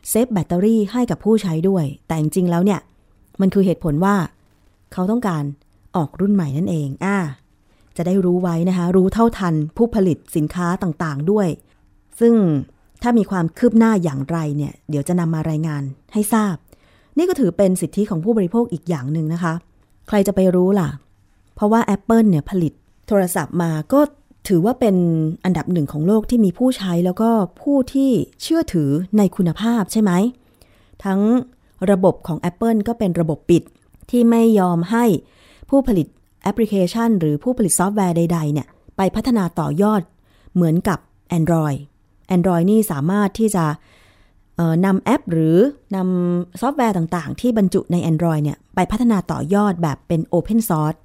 [0.10, 2.79] เซฟแบตเตอรี่ให้กับผู้ใช้ด้วย แต่จริงๆแล้วเนี่ย
[3.41, 4.15] มันคือเหตุผลว่า
[4.93, 5.43] เขาต้องการ
[5.95, 7.17] ออกรุ่นใหม่นั่นเองอ่า
[7.97, 11.47] จะได้รู้ไว้นะคะ รู้เท่าทันผู้ผลิตสินค้าต่างๆด้วย
[12.19, 12.34] ซึ่ง
[13.01, 16.56] ถ้ามีความคืบหน้าอย่างไรเนี่ย เดี๋ยวจะนำมารายงานให้ทราบ
[17.17, 19.53] นี่ก็ถือเป็นสิทธิของผู้บริโภคอีกอย่างหนึ่งนะคะ
[20.08, 20.89] ใครจะไปรู้ล่ะ
[21.56, 22.74] เพราะว่า Apple เนี่ยผลิต
[23.08, 24.02] โทรศัพท์มาก็
[24.48, 24.96] ถือว่าเป็น
[25.46, 27.30] อันดับหนึ่งของโลกที่มีผู้ใช้แล้วก็
[27.62, 28.12] ผู้ที่
[28.42, 30.12] เชื่อถือในคุณภาพใช่ไหม
[31.04, 31.20] ทั้ง
[31.92, 33.63] ระบบของ Apple ก็เป็นระบบปิด
[34.10, 35.06] ที่ไม่ยอมให้
[35.70, 36.08] ผู้ผลิต
[36.44, 40.02] แอปพลิเคชัน หรือผู้ผลิตซอฟต์แวร์ใด ๆ เนี่ย ไปพัฒนาต่อยอด
[40.54, 41.00] เหมือนกับ
[41.38, 41.78] Android
[42.36, 43.66] Android นี่สามารถที่จะ
[44.86, 45.58] นำแอปหรือ
[45.96, 51.00] นำซอฟต์แวร์ต่างๆ ที่บรรจุใน Android เนี่ย ไปพัฒนาต่อยอดแบบเป็น Open Source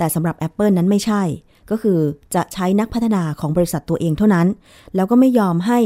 [0.00, 1.22] แต่สำหรับ Apple นั้นไม่ใช่
[1.70, 1.98] ก็คือ
[2.34, 4.46] จะใช้นักพัฒนาของบริษัทตัวเองเท่านั้น
[4.94, 5.78] แล้วก็ไม่ยอมให้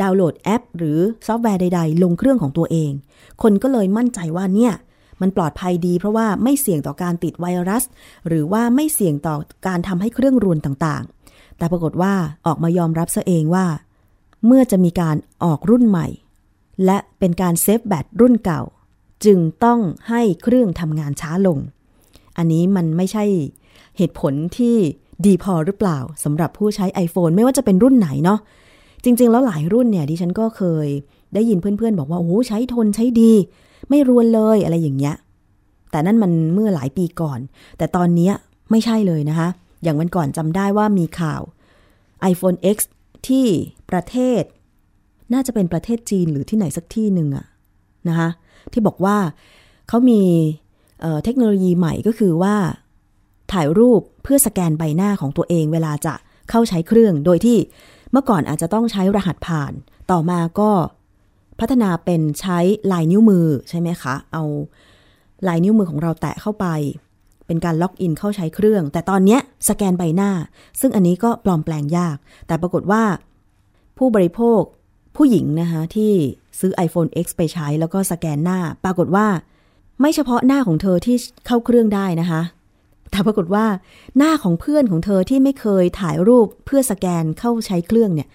[0.00, 2.90] ดาวน์โหลดแอป หรือซอฟต์แวร์ใด ๆ ลงเครื่องของตัวเอง
[3.42, 4.72] คนก็เลยมั่นใจว่าเนี่ย
[5.20, 7.84] มันปลอดภัยดีเพราะว่าไม่เสี่ยงต่อการติดไวรัส
[8.28, 12.14] หรือว่าไม่เสี่ยงต่อการทำให้เครื่องรวนต่างๆ แต่ปรากฏว่า
[12.46, 13.66] ออกมายอมรับซะเองว่า
[14.46, 16.06] เมื่อจะมีการออกรุ่นใหม่
[16.84, 18.62] และเป็นการ save แบตรุ่นเก่า
[19.24, 21.58] จึงต้องให้เครื่องทำงานช้าลง
[22.40, 23.24] อันนี้มันไม่ใช่
[23.96, 24.76] เหตุผลที่
[25.26, 28.38] ดีพอหรือเปล่าสำหรับผู้ใช้ iPhone ไม่ว่าจะเป็นรุ่นไหนเนาะ
[29.04, 30.88] จริง ๆ แล้วหลายรุ่นเนี่ยดิฉันก็เคย
[31.34, 33.32] ได้ยินเพื่อนๆ บอกว่าโอ้ใช้ทนใช้ดี
[33.88, 35.14] ไม่รวนเลยอะไรอย่างเงี้ย
[35.90, 37.38] แต่นั่นมันเมื่อหลายปีก่อน
[37.78, 38.30] แต่ตอนนี้
[38.70, 39.48] ไม่ใช่เลยนะคะ
[39.82, 41.42] อย่างวันก่อนจำได้ว่ามีข่าว
[42.32, 42.78] iPhone X
[43.28, 43.46] ที่
[43.90, 44.42] ประเทศ
[45.32, 47.46] น่าจะเป็นประเทศจีนหรือที่ไหนสักที่หนึ่งอะ
[48.08, 48.28] นะคะ
[48.72, 49.16] ที่บอกว่า
[49.88, 50.20] เขามี
[51.00, 52.56] เเทคโนโลยีใหม่ก็คือว่า
[53.52, 56.14] ถ่ายรูปเพื่อสแกนใบหน้าของตัวเองเวลาจะ
[56.50, 57.58] เข้าใช้เครื่อง โดยที่
[58.12, 59.72] เมื่อก่อนอาจจะต้องใช้รหัสผ่าน
[60.10, 60.70] ต่อมาก็
[61.60, 62.58] พัฒนาเป็นใช้
[62.92, 64.44] ลายนิ้วมือใช่ไหมคะ เอา
[65.48, 66.66] ลายนิ้วมือของเราแตะเข้าไป
[67.46, 70.30] เป็นการล็อกอินเข้าใช้เครื่อง แต่ตอนนี้สแกนใบหน้า
[70.80, 73.02] ซึ่งอันนี้ก็ปลอมแปลงยาก แต่ปรากฏว่า
[73.98, 74.60] ผู้บริโภค
[75.16, 76.12] ผู้หญิงนะคะที่
[76.60, 79.26] ซื้อ iPhone X ไปใช้แล้วก็สแกนหน้า ปรากฏว่า
[80.00, 82.42] ไม่เฉพาะหน้าของเธอที่เข้าเครื่องได้นะคะ
[83.10, 83.66] แต่ปรากฏว่า
[84.16, 88.28] หน้าของเพื่อนของเธอที่ไม่เคยถ่ายรูปเพื่อสแกนเข้าใช้เครื่องเนี่ย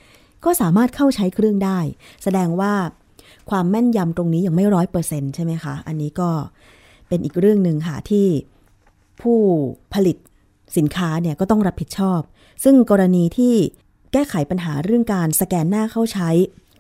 [0.46, 1.80] ก็สามารถเข้าใช้เครื่องได้
[2.24, 2.74] แสดงว่า
[3.50, 6.30] ความแม่นยำตรงนี้ยังไม่ร้อยเปอร์เซ็นใช่ไหมคะ อันนี้ก็
[7.08, 8.28] เป็นอีกเรื่องหนึ่งค่ะที่
[9.22, 9.40] ผู้
[9.94, 10.18] ผลิต
[10.78, 12.20] สินค้าเนี่ยก็ต้องรับผิดชอบ
[12.64, 13.54] ซึ่งกรณีที่
[14.14, 16.30] แก้ไขปัญหาเรื่องการสแกนหน้าเข้าใช้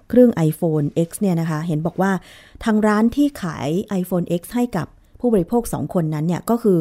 [0.09, 2.11] เครื่อง iPhone X เนี่ยนะคะ เห็นบอกว่า
[2.63, 3.69] ทางร้านที่ขาย
[4.01, 4.87] iPhone X ให้กับ
[5.19, 6.79] ผู้บริโภค 2 คนนั้นเนี่ยก็คือ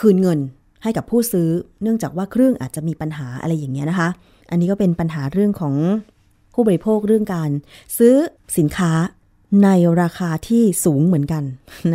[0.00, 0.38] คืนเงิน
[0.82, 1.48] ให้กับผู้ซื้อ
[1.82, 4.08] เนื่องจากว่าเครื่องอาจจะมีปัญหาอะไรอย่างเงี้ยนะคะ
[4.50, 5.74] อันนี้ก็เป็นปัญหาเรื่องของ
[6.54, 7.50] ผู้บริโภคเรื่องการ
[7.98, 8.14] ซื้อ
[8.58, 8.92] สินค้า
[9.64, 9.68] ใน
[10.00, 11.44] ราคาที่สูงเหมือนกัน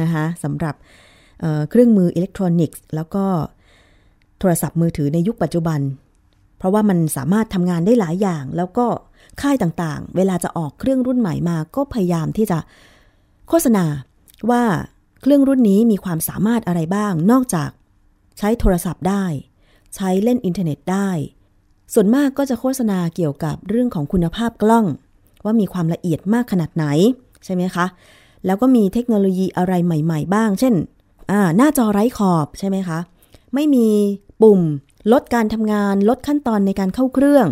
[0.01, 0.75] นะคะสำหรับ
[1.41, 3.25] เเครื่องมืออิเล็กทรอนิกส์ แล้วก็
[4.39, 5.79] โทรศัพท์มือถือในยุคปัจจุบัน
[6.65, 8.87] ราะว่ามันสามารถทำงานได้หลายอย่าง แล้วก็
[9.41, 12.59] ค่ายต่างๆ เวลาจะออกเครื่องรุ่นใหม่มา ก็พยายามที่จะ
[13.49, 13.85] โฆษณา
[14.49, 14.63] ว่า
[15.21, 17.69] เครื่องรุ่นนี้มีความสามารถอะไรบ้าง นอกจาก
[18.37, 19.25] ใช้โทรศัพท์ได้
[19.95, 21.09] ใช้เล่นอินเทอร์เน็ตได้
[21.93, 24.85] ส่วนมากก็จะโฆษณาเกี่ยวกับเรื่องของคุณภาพกล้อง
[25.45, 26.85] ว่ามีความละเอียดมากขนาดไหน
[27.45, 27.85] ใช่ไหมคะ
[28.45, 30.73] แล้วก็มีเทคโนโลยีอะไรใหม่ ๆ บ้าง เช่น
[31.57, 32.99] หน้าจอไร้ขอบใช่ไหมคะ
[33.53, 33.87] ไม่มี
[34.41, 34.61] ปุ่ม
[35.11, 37.47] ลดการทำงาน ลดขั้นตอนในการเข้าเครื่อง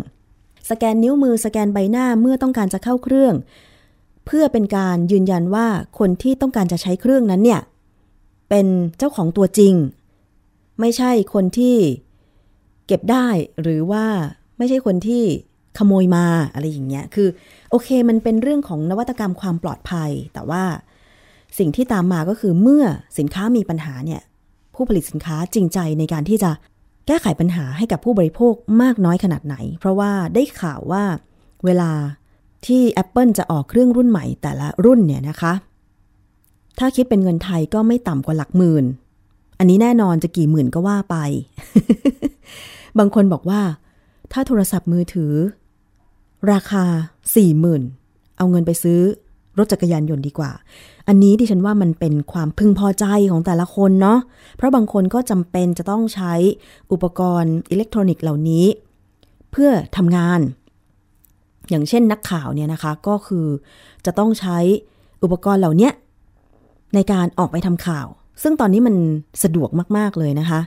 [0.69, 3.33] สแกนนิ้วมือสแกนใบหน้าเมื่อต้องการจะเข้าเครื่อง
[4.25, 5.67] เพื่อเป็นการยืนยันว่า
[5.99, 7.61] คนที่ต้องการจะใช้เครื่องนั้นเนี่ย
[8.49, 9.73] เป็นเจ้าของตัวจริง
[10.79, 11.77] ไม่ใช่คนที่
[12.87, 13.27] เก็บได้
[13.61, 14.05] หรือว่า
[14.57, 15.23] ไม่ใช่คนที่
[15.77, 17.27] ขโมยมาอะไรอย่างเงี้ย คือ
[17.69, 20.63] โอเคมันเป็นเรื่องของนวัตกรรมความปลอดภัย แต่ว่า
[21.59, 22.83] สิ่งที่ตามมาก็คือเมื่อ
[23.17, 24.21] สินค้ามีปัญหาเนี่ย
[24.73, 26.51] ผู้ผลิตสินค้าจริงใจในการที่จะ
[27.07, 31.03] แก้ไขปัญหาให้กับผู้บริโภคมากน้อยขนาดไหน เพราะว่าได้ข่าวว่า
[31.65, 31.91] เวลา
[32.65, 35.53] ที่ Apple จะออกเครื่องรุ่นใหม่แต่ละรุ่นเนี่ยนะคะ
[36.79, 38.85] ถ้าคิดเป็นเงินไทยก็ไม่ต่ำกว่าหลักหมื่น
[39.59, 41.15] อันนี้แน่นอนจะกี่หมื่นก็ว่าไป
[42.99, 43.61] บางคนบอกว่า
[44.31, 45.33] ถ้าโทรศัพท์มือถือ
[46.51, 46.85] ราคา
[47.35, 47.83] สี่หมื่น
[48.37, 49.01] เอาเงินไปซื้อ
[49.57, 50.51] รถจักรยานยนต์ดีกว่า
[51.07, 54.19] อันนี้ดิฉันว่ามันเป็นความพึงพอใจของแต่ละคนเนาะ
[54.57, 56.33] เพราะบางคนก็จำเป็นจะต้องใช้
[56.91, 58.65] อุปกรณ์อิเล็กทรอนิกส์เหล่านี้
[59.51, 60.39] เพื่อทำงาน
[61.69, 63.47] อย่างเช่นนักข่าวเนี่ยนะคะ ก็คือ
[64.05, 64.57] จะต้องใช้
[65.23, 65.89] อุปกรณ์เหล่านี้
[66.95, 68.07] ในการออกไปทำข่าว
[68.43, 68.95] ซึ่งตอนนี้มัน
[69.43, 70.61] สะดวกมาก ๆ เลยนะคะ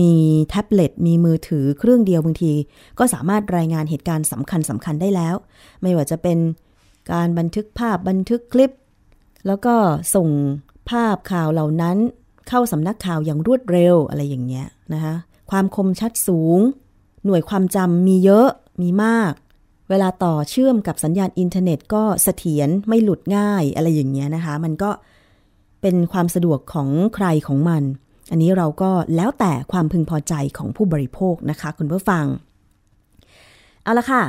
[0.00, 0.14] มี
[0.48, 2.52] แท็บเล็ต มีมือถือเครื่องเดียวบางที
[2.98, 5.34] ก็สามารถรายงานเหตุการณ์สำคัญสำคัญได้แล้ว
[5.82, 6.38] ไม่ว่าจะเป็น
[7.12, 8.72] การบันทึกภาพบันทึกคลิป
[9.46, 9.74] แล้วก็
[10.14, 10.28] ส่ง
[10.90, 11.96] ภาพข่าวเหล่านั้น
[12.48, 15.14] เข้าสำนักข่าวอย่างรวดเร็วอะไรอย่างเงี้ยนะคะ
[15.50, 16.58] ความคมชัดสูง
[17.24, 18.48] หน่วยความจำมีเยอะ
[18.82, 19.32] มีมาก
[19.90, 24.90] เวลาต่อเชื่อมกับสัญญาณอินเทอร์เน็ตก็เสถียรไม่หลุดง่ายอะไรอย่างเงี้ยนะคะ มันก็
[25.82, 27.82] เป็นความสะดวกของใครของมัน
[28.30, 32.24] อันนี้เราก็แล้วแต่ความพึงพอใจของผู้บริโภคนะคะ คุณผู้ฟัง
[33.82, 34.22] เอาละค่ะ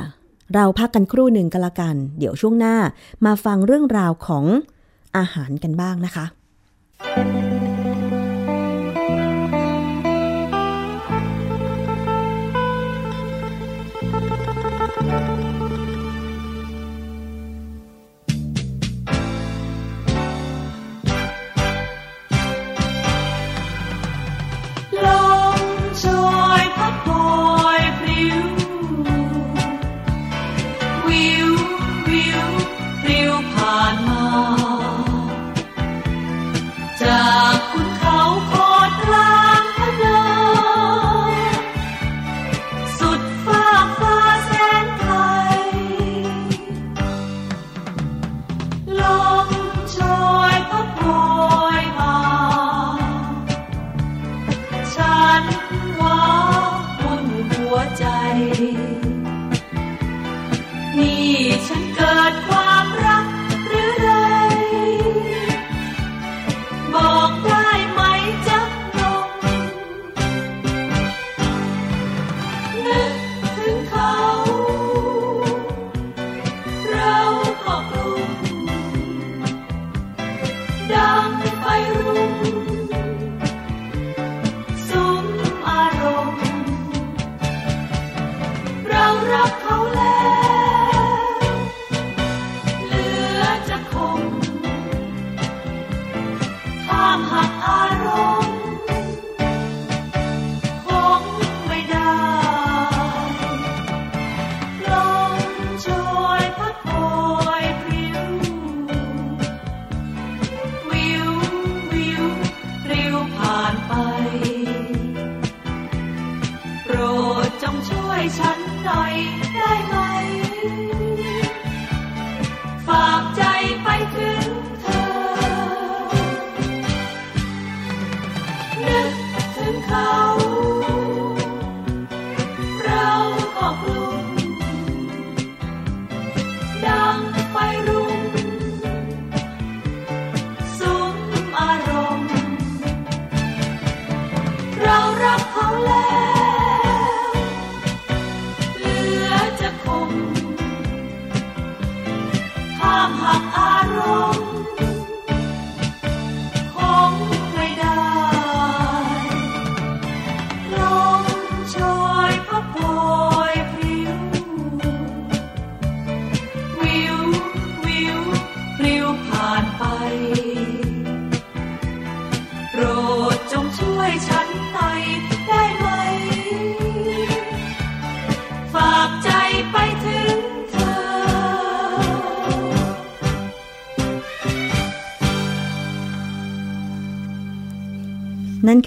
[0.54, 2.76] เราพักกันครู่หนึ่งกันละกัน เดี๋ยวช่วงหน้า
[3.24, 4.44] มาฟังเรื่องราวของ
[5.16, 6.26] อาหารกันบ้างนะคะ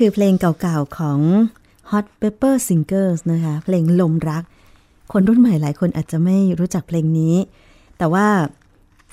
[0.05, 1.19] คือเพลงเก่าๆของ
[1.91, 4.43] Hot Pepper Singers นะคะ เพลงลมรัก
[5.11, 7.35] คนรุ่นใหม่หลายคนอาจจะไม่รู้จักเพลงนี้
[7.97, 8.27] แต่ว่า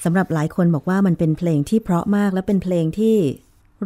[0.04, 3.16] สำหรับหลายคนบอกว่ามันเป็นเพลงที่เพราะมากและเป็นเพลงที่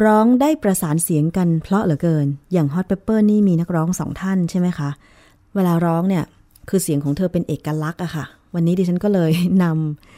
[0.04, 4.90] ร้องได้ประสานเสียงกันเพราะเหลือเกิน อย่าง Hot Pepper นี่มีนักร้องสองท่านใช่ไหมคะ
[5.54, 6.24] เวลาร้องเนี่ย
[6.68, 9.64] คือเสียงของเธอเป็นเอกลักษณ์อะค่ะ วันนี้ดิฉันก็เลยน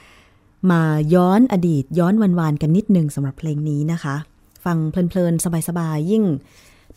[0.08, 0.82] ำมา
[1.14, 4.16] ย้อนอดีตย้อนวันวานๆกันนิดนึงสำหรับเพลงนี้นะคะ
[4.64, 6.24] ฟังเพลินๆ สบายๆ ยิ่ง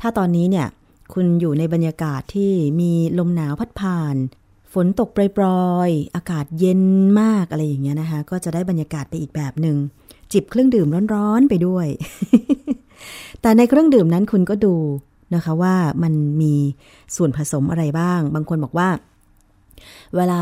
[0.01, 0.67] ถ้าตอนนี้เนี่ย
[1.13, 4.15] คุณอยู่ในบรรยากาศที่มีลมหนาวพัดผ่าน
[4.73, 5.45] ฝนตกปร
[5.87, 6.81] ยๆ อากาศเย็น
[7.21, 9.77] มากอะไรอย่างเงี้ยนะคะ ก็จะได้บรรยากาศไปอีกแบบหนึ่ง
[10.33, 11.87] จิบเครื่องดื่มร้อนๆไปด้วย
[13.41, 14.75] แต่ในเครื่องดื่มนั้นคุณก็ดู
[15.35, 16.55] นะคะว่ามันมี
[17.15, 18.89] ส่วนผสมอะไรบ้าง บางคนบอกว่า
[20.15, 20.41] เวลา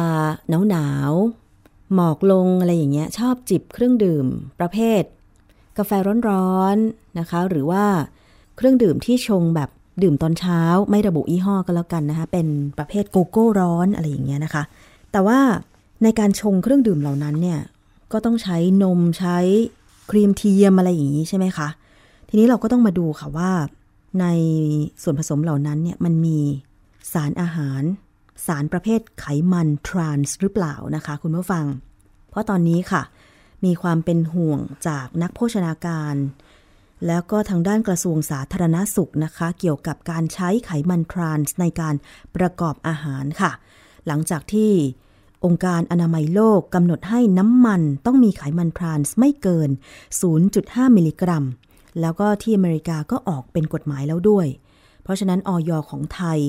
[0.49, 4.25] หนาวหนาวๆหมอกลงอะไรอย่างเงี้ย ชอบจิบเครื่องดื่ม
[4.59, 5.03] ประเภท
[5.77, 5.91] กาแฟ
[6.29, 7.85] ร้อนๆนะคะ หรือว่า
[8.57, 9.69] เครื่องดื่มที่ชงแบบ
[10.03, 14.63] ดื่มตอนเช้าไม่ระบุยี่ห้อก็แล้วกันนะคะ เป็นประเภทโกโก้ร้อนอะไรอย่างเงี้ยนะคะ
[15.11, 15.39] แต่ว่า
[16.03, 17.59] ในการชงเครื่องดื่มเหล่านั้นเนี่ย
[18.11, 19.37] ก็ต้องใช้นมใช้
[20.11, 21.67] ครีมเทียมอะไรอย่างนี้ใช่ไหมคะ
[22.29, 23.51] ทีนี้เราก็ต้องมาดูค่ะว่า
[24.21, 24.25] ใน
[25.03, 26.39] ส่วนผสมเหล่านั้นเนี่ยมันมี
[27.13, 27.81] สารอาหาร
[28.47, 31.65] สารประเภทไขมันทรานส์หรือเปล่านะคะ คุณผู้ฟัง
[32.29, 33.01] เพราะตอนนี้ค่ะ
[33.65, 36.15] มีความเป็นห่วงจากนักโภชนาการ
[37.05, 41.95] แล้วก็ทางด้านกระทรวงสาธารณาสุขนะคะ เกี่ยวกับการใช้ไขมันทรานส์ในการ
[42.35, 43.51] ประกอบอาหารค่ะ
[44.07, 44.71] หลังจากที่
[45.45, 49.69] องค์การอนามัยโลกกำหนดให้น้ำมันต้องมีไขมันทรานส์ไม่เกิน
[50.33, 51.45] 0.5 มิลลิกรัม
[52.01, 54.47] แล้วก็ที่อเมริกาก็ออกเป็นกฎหมายแล้วด้วย
[55.03, 56.39] เพราะฉะนั้นออยของไทย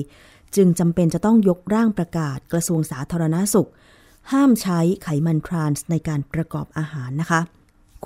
[0.55, 3.69] จึงจำเป็นจะต้องยกร่างประกาศกระทรวงสาธารณาสุข
[4.31, 7.41] ห้ามใช้ไขมันทรานส์ในการประกอบอาหารนะคะ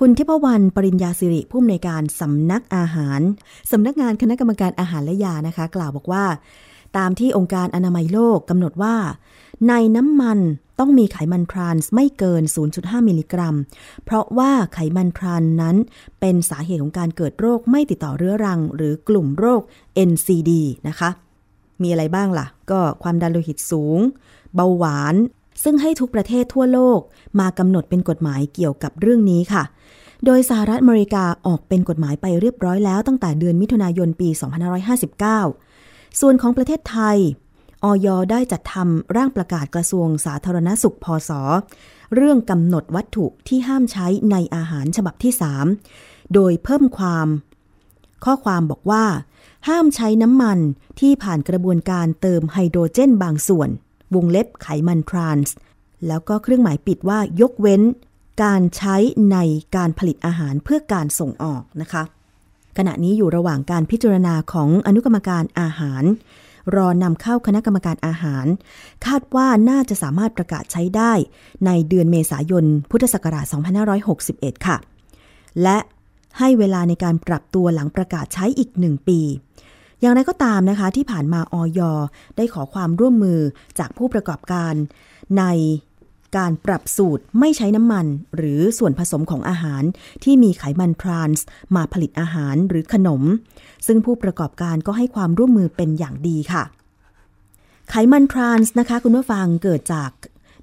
[0.00, 3.20] คุณทิพวรรณปริญญาสิริผู้อำนวยการสำนักอาหาร
[3.70, 6.24] สำนักงานคณะกรรมการอาหารและยานะคะ กล่าวบอกว่า
[6.96, 8.96] ตามที่องค์การอนามัยโลกกำหนดว่า
[9.68, 10.38] ในน้ำมัน
[10.78, 12.42] ต้องมีไขมันทรานส์ไม่เกิน
[12.74, 13.56] 0.5 มิลลิกรัม
[14.04, 15.76] เพราะว่าไขมันทรานนั้น
[16.20, 19.60] เป็นสาเหตุของการเกิดโรคไม่ติดต่อเรื้อรัง หรือกลุ่มโรค
[20.10, 20.50] NCD
[20.88, 21.10] นะคะ
[21.82, 23.98] มีอะไรบ้างล่ะ ก็ความดันโลหิตสูง
[24.54, 25.14] เบาหวาน
[25.62, 27.00] ซึ่งให้ทุกประเทศทั่วโลก
[27.40, 29.62] มากำหนดเป็นกฎหมายเกี่ยวกับเรื่องนี้ค่ะ
[30.24, 34.28] โดยสหรัฐอเมริกาออกเป็นกฎหมายไปเรียบร้อยแล้วตั้งแต่เดือนมิถุนายนปี
[35.04, 37.18] 2559 ส่วนของประเทศไทย
[37.84, 41.30] ออยได้จัดทำร่างประกาศกระทรวงสาธารณสุขพศ
[42.14, 45.32] เรื่องกำหนดวัตถุที่ห้ามใช้ในอาหารฉบับที่
[45.82, 47.28] 3 โดยเพิ่มความ
[48.24, 49.04] ข้อความบอกว่า
[49.68, 50.58] ห้ามใช้น้ำมัน
[51.00, 53.68] ที่ผ่านกระบวนการเติมไฮโดรเจนบางส่วน
[54.14, 55.54] วงเล็บไขมันทรานส์
[56.06, 57.82] แล้วก็เครื่องหมายปิดว่ายกเว้น
[58.42, 58.96] การใช้
[59.32, 59.38] ใน
[59.76, 62.02] การผลิตอาหารเพื่อการส่งออกนะคะ
[62.78, 66.04] ขณะนี้อยู่ระหว่างการพิจารณาของอนุกรรมการอาหาร
[66.76, 68.46] รอนำเข้าคณะกรรมการอาหาร
[69.06, 71.12] คาดว่าน่าจะสามารถประกาศใช้ได้
[71.66, 73.44] ในเดือนเมษายน พุทธศักราช
[74.04, 74.76] 2561 ค่ะ
[75.62, 75.78] และ
[76.38, 79.20] ให้เวลาในการปรับตัวหลังประกาศใช้อีกหนึ่งปี
[80.00, 81.80] อย่างไรก็ตามนะคะที่ผ่านมาออย
[82.36, 83.40] ได้ขอความร่วมมือ
[83.78, 84.74] จากผู้ประกอบการ
[85.38, 85.44] ใน
[86.36, 89.82] การปรับสูตรไม่ใช้น้ำมัน หรือส่วนผสมของอาหาร
[90.24, 91.44] ที่มีไขมันทรานส์
[91.76, 93.22] มาผลิตอาหารหรือขนม
[93.86, 96.62] ซึ่งผู้ประกอบการก็ให้ความร่วมมือเป็นอย่างดีค่ะ
[97.90, 100.10] ไขมันทรานส์นะคะคุณผู้ฟังเกิดจาก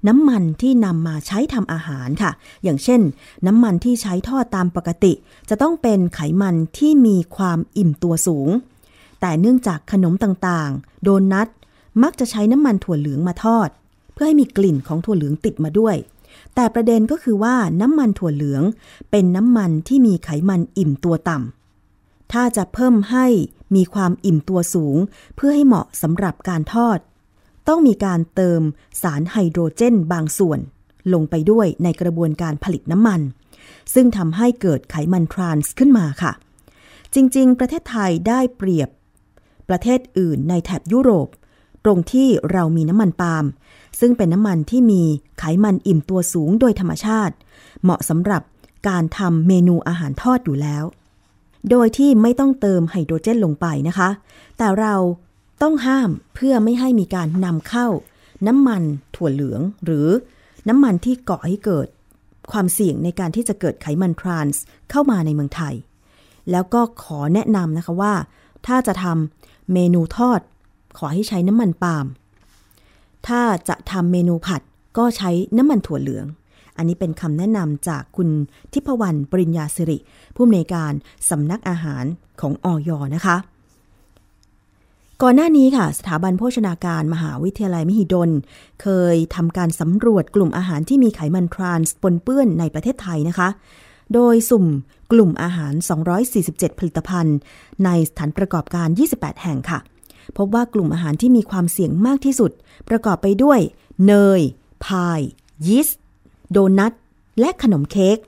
[0.08, 2.30] น้ำมันที่นำมาใช้ทำอาหารค่ะ
[2.62, 3.00] อย่างเช่น
[3.46, 5.12] น้ำมันที่ใช้ทอดตามปกติ
[5.48, 8.48] จะต้องเป็นไขมันที่มีความอิ่มตัวสูง
[9.20, 11.48] แต่เนื่องจากขนมต่างๆ โดนัท
[12.02, 13.68] มักจะใช้น้ำมันถั่วเหลืองมาทอด
[14.12, 15.96] เพื่อให้มีกลิ่นของถั่วเหลืองติดมาด้วย
[16.54, 18.62] แต่ประเด็นก็คือว่าน้ำมันถั่วเหลือง
[19.10, 23.26] เป็นน้ำมันที่มีไขมันอิ่มตัวต่ำถ้าจะเพิ่มให้
[23.74, 24.96] มีความอิ่มตัวสูง
[25.36, 26.98] เพื่อให้เหมาะสำหรับการทอด
[27.68, 28.62] ต้องมีการเติม
[29.02, 30.58] สารไฮโดรเจนบางส่วน
[31.12, 33.20] ลงไปด้วยในกระบวนการผลิตน้ำมัน
[33.94, 36.32] ซึ่งทำให้เกิดไขมันทรานส์ขึ้นมาค่ะ
[37.14, 38.88] จริง ๆ ประเทศไทยได้เปรียบ
[39.68, 41.28] ประเทศอื่นในแถบยุโรป
[41.84, 43.44] ตรงที่เรามีน้ำมันปาล์ม
[44.04, 45.02] ซึ่งเป็นน้ำมันที่มี
[45.38, 47.34] ไขมันอิ่มตัวสูงโดยธรรมชาติ
[47.82, 48.42] เหมาะสำหรับ
[48.88, 50.84] การทำเมนูอาหารทอดอยู่แล้ว
[51.70, 54.08] โดยที่ไม่ต้องเติมไฮโดรเจนลงไปนะคะ
[54.58, 54.94] แต่เรา
[55.62, 57.86] ต้องห้ามเพื่อไม่ให้มีการนำเข้า
[58.46, 58.82] น้ำมัน
[59.16, 60.08] ถั่วเหลือง หรือ
[60.68, 61.86] น้ำมันที่ก่อให้เกิด
[62.52, 65.74] ความเสี่ยงในการที่จะเกิดไขมันทรานส์เข้ามาในเมืองไทย
[66.50, 68.14] แล้วก็ขอแนะนำนะคะว่า
[68.66, 70.40] ถ้าจะทำเมนูทอด
[70.98, 72.06] ขอให้ใช้น้ำมันปาล์ม
[73.28, 74.60] ถ้าจะทำเมนูผัด
[74.98, 76.26] ก็ใช้น้ำมันถั่วเหลือง
[76.76, 78.28] อันนี้เป็นคำแนะนำจากคุณ
[78.72, 79.98] ทิพวรรณปริญญาสิริ
[80.34, 80.92] ผู้อำนวยการ
[81.30, 82.04] สำนักอาหาร
[82.40, 83.36] ของออยนะคะ
[85.22, 88.30] ก่อนหน้านี้ค่ะ สถาบันโภชนาการมหาวิทยาลัยมหิดล
[88.82, 93.48] เคยทำการสำรวจกลุ่มอาหารที่มีไขมันทรานส์ปนเปื้อนในประเทศไทยนะคะ
[94.14, 94.66] โดยสุ่ม
[95.12, 95.74] กลุ่มอาหาร
[96.26, 97.36] 247 ผลิตภัณฑ์
[97.84, 99.78] ในสถานประกอบการ 28 แห่งค่ะ
[100.38, 102.50] พบว่ากลุ่มอาหารที่มีความเสี่ยงมากที่สุด
[102.88, 103.60] ประกอบไปด้วย
[104.06, 104.40] เนย
[104.84, 105.20] พาย
[105.66, 105.98] ยีสต์
[106.50, 106.92] โดนัท
[107.40, 108.18] และขนมเค้ก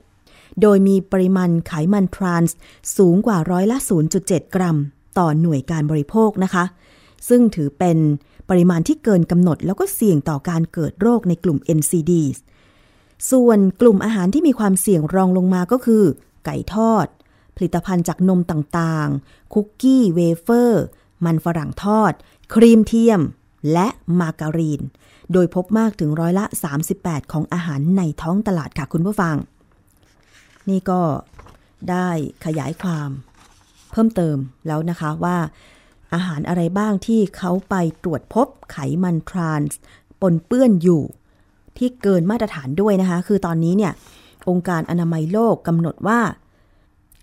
[0.61, 2.57] โดยมีปริมาณไขมันทรานส์
[2.97, 3.77] สูงกว่าร้อยละ
[4.15, 4.77] 0.7 กรัม
[5.17, 6.65] ต่อหน่วยการบริโภคนะคะ
[7.29, 7.97] ซึ่งถือเป็น
[8.49, 12.37] ปริมาณที่เกินกำหนด แล้วก็เสี่ยงต่อการเกิดโรคในกลุ่ม NCDs
[13.31, 16.03] ส่วนกลุ่มอาหารที่มีความเสี่ยงรองลงมาก็คือ
[16.45, 17.07] ไก่ทอด
[17.55, 20.83] ผลิตภัณฑ์จากนมต่างๆ คุกกี้เวเฟอร์
[21.25, 22.13] มันฝรั่งทอด
[22.53, 23.21] ครีมเทียม
[23.73, 23.87] และ
[24.19, 24.81] มาการีน
[25.33, 26.45] โดยพบมากถึงร้อยละ
[26.89, 29.35] 38 ของอาหารในท้องตลาดค่ะคุณผู้ฟัง
[30.69, 31.01] นี่ก็
[31.89, 32.09] ได้
[32.45, 33.09] ขยายความ
[33.91, 35.37] เพิ่มเติมแล้วนะคะว่า
[36.13, 39.77] อาหารอะไรบ้างที่เขาไปตรวจพบไขมันทรานส์
[40.21, 41.01] ปนเปื้อนอยู่
[41.77, 43.93] ที่เกินมาตรฐานด้วยนะคะ คือตอนนี้เนี่ย
[44.49, 46.19] องค์การอนามัยโลกกำหนดว่า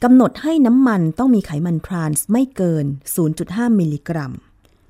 [0.07, 2.87] กำหนดให้น้ำมันต้องมีไขมันทรานส์ไม่เกิน
[3.33, 4.33] 0.5 มิลลิกรัม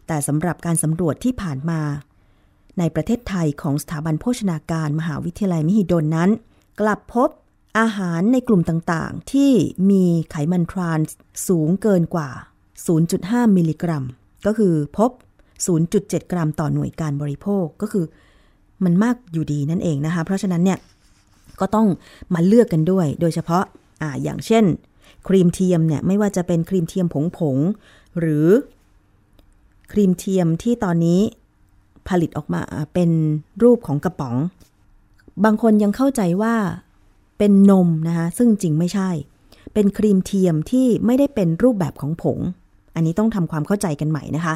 [0.07, 1.81] แต่สำหรับการสำรวจที่ผ่านมา
[2.79, 6.31] ในประเทศไทยของสถาบันโภชนาการมหาวิทยาลัยมหิดลนั้น
[6.81, 7.29] กลับพบ
[7.79, 9.53] อาหารในกลุ่มต่างๆ ที่
[9.90, 11.16] มีไขมันทรานส์
[11.48, 12.31] สูงเกินกว่า
[12.92, 14.05] 0.5 มิลลิกรัม
[14.46, 15.11] ก็คือพบ
[15.70, 18.05] 0.7 กรัมต่อหน่วยการบริโภคก็คือ
[18.85, 20.79] มันมากอยู่ดีนั่นเองนะคะ เพราะฉะนั้นเนี่ย
[21.61, 21.87] ก็ต้อง
[22.35, 23.64] มาเลือกกันด้วย โดยเฉพาะ
[24.03, 24.64] อ่าอย่างเช่น
[25.28, 27.56] ครีมเทียมเนี่ยไม่ว่าจะเป็นครีมเทียมผงผง
[28.18, 28.48] หรือ
[29.92, 31.20] ครีมเทียมที่ตอนนี้
[32.08, 32.62] ผลิตออกมา
[32.94, 33.11] เป็น
[33.62, 34.37] รูปของกระป๋อง
[35.44, 36.54] บางคนยังเข้าใจว่า
[37.38, 39.11] เป็นนมนะคะซึ่งจริงไม่ใช่
[39.74, 42.38] เป็นครีมเทียมที่ไม่ได้เป็นรูปแบบของผง
[42.94, 44.54] อันนี้ต้องทำความเข้าใจกันใหม่นะคะ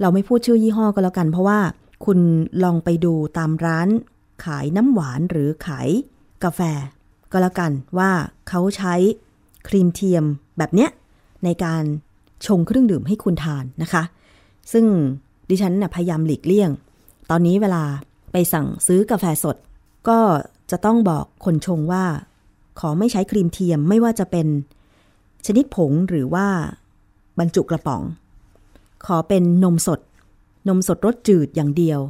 [0.00, 1.58] เราไม่พูดชื่อยี่ห้อก็แล้วกัน เพราะว่า
[2.04, 2.18] คุณ
[2.64, 3.88] ลองไปดูตามร้าน
[4.44, 5.88] ขายน้ำหวานหรือขาย
[6.44, 6.60] กาแฟ
[7.32, 8.10] ก็แล้วกันว่า
[8.48, 8.94] เขาใช้
[9.68, 10.24] ครีมเทียม
[10.58, 10.90] แบบเนี้ย
[11.44, 11.82] ในการ
[12.46, 14.02] ชงเครื่องดื่มให้คุณทานนะคะ
[14.72, 14.86] ซึ่ง
[15.48, 16.70] ดิฉันน่ะพยายามหลีกเลี่ยง
[17.30, 17.82] ตอนนี้เวลา
[18.32, 19.56] ไปสั่งซื้อกาแฟสด
[20.08, 20.18] ก็
[20.70, 22.04] จะต้องบอกคนชงว่า
[22.80, 24.46] ขอไม่ใช้ครีมเทียมไม่ว่าจะเป็น
[25.46, 26.46] ชนิดผงหรือว่า
[27.38, 28.02] บรรจุกระป๋อง
[29.06, 30.00] ขอเป็นนมสด
[30.68, 32.00] นมสดรสจืดอย่างเดียว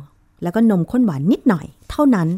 [0.42, 2.28] แล้วก็นมข้นหวานนิดหน่อย เท่านั้น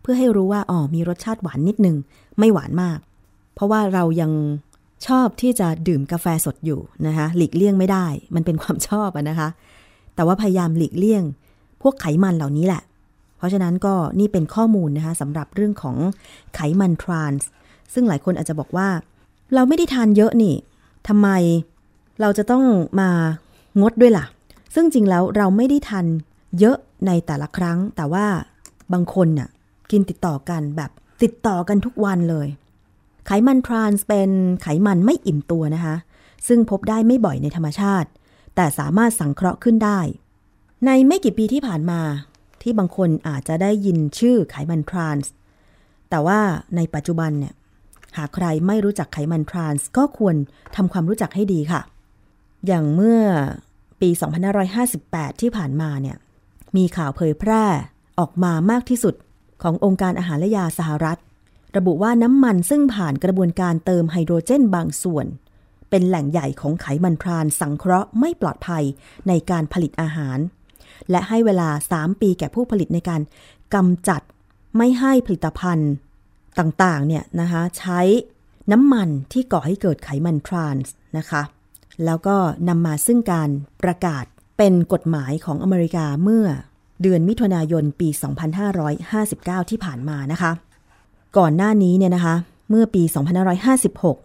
[0.00, 1.96] เพื่อให้รู้ว่าอ๋อมีรสชาติหวานนิดนึง
[2.38, 2.98] ไม่หวานมาก
[3.54, 4.32] เพราะว่าเรายัง
[5.06, 9.48] ชอบที่จะดื่มกาแฟสดอยู่นะคะหลีกเลี่ยงไม่ได้ มันเป็นความชอบนะคะ
[10.14, 11.22] แต่ว่าพยายามหลีกเลี่ยง
[11.82, 12.82] พวกไขมันเหล่านี้แหละ
[13.36, 15.96] เพราะฉะนั้นก็นี่เป็นข้อมูลนะคะสำหรับเรื่องของ
[16.54, 17.48] ไขมันทรานส์
[17.94, 18.88] ซึ่งหลายคนอาจจะบอกว่า
[19.54, 20.54] เราไม่ได้ทานเยอะนี่
[21.08, 21.28] ทำไม
[22.20, 22.64] เราจะต้อง
[23.00, 23.10] มา
[23.80, 24.24] งดด้วยล่ะ
[24.74, 26.06] ซึ่งจริงแล้วเราไม่ได้ทาน
[26.58, 26.76] เยอะ
[27.06, 28.26] ในแต่ละครั้ง แต่ว่า
[28.92, 29.48] บางคนน่ะ
[29.90, 30.90] กินติดต่อกันแบบ
[31.22, 32.46] ติดต่อกันทุกวันเลย
[33.26, 34.30] ไขมันทรานส์เป็น
[34.62, 35.96] ไขมันไม่อิ่มตัวนะคะ
[36.48, 38.08] ซึ่งพบได้ไม่บ่อยในธรรมชาติ
[38.54, 40.00] แต่สามารถสังเคราะห์ขึ้นได้
[40.84, 42.00] ในไม่กี่ปีที่ผ่านมา
[42.62, 45.32] ที่บางคนอาจจะได้ยินชื่อไขมันทรานส์
[46.10, 46.40] แต่ว่า
[46.76, 47.54] ในปัจจุบันเนี่ย
[48.16, 50.36] หากใครไม่รู้จักไขมันทรานส์ก็ควร
[50.76, 51.80] ทำความรู้จักให้ดีค่ะ
[52.66, 53.20] อย่างเมื่อ
[54.00, 54.10] ปี
[54.74, 56.16] 2558 ที่ผ่านมาเนี่ย
[56.76, 57.64] มีข่าวเผยแพร่
[58.18, 59.14] ออกมามากที่สุด
[59.62, 61.18] ขององค์การอาหารและยาสหรัฐ
[61.76, 65.26] ระบุว่าน้ำมันซึ่งผ่านกระบวนการเติมไฮโดรเจนบางส่วน
[65.90, 68.84] เป็นแหล่งใหญ่ของไขมันทรานส์สังเคราะห์ไม่ปลอดภัย
[69.28, 70.38] ในการผลิตอาหาร
[71.10, 73.20] และให้เวลา 3 ปีแก่ผู้ผลิตในการ
[73.74, 74.22] กำจัด
[74.76, 75.92] ไม่ให้ผลิตภัณฑ์
[76.58, 78.00] ต่างๆเนี่ยนะคะใช้
[78.72, 81.42] น้ำมันที่ก่อให้เกิดไขมันทรานส์นะคะ
[82.04, 82.36] แล้วก็
[82.68, 83.50] นำมาซึ่งการ
[83.82, 84.24] ประกาศ
[84.58, 86.46] เป็นกฎหมายของอเมริกาเมื่อ
[87.02, 88.08] เดือนมิถุนายนปี
[88.90, 90.52] 2559 ที่ผ่านมานะคะ
[91.38, 92.34] ก่อนหน้านี้เนี่ยนะคะ
[92.68, 93.02] เมื่อปี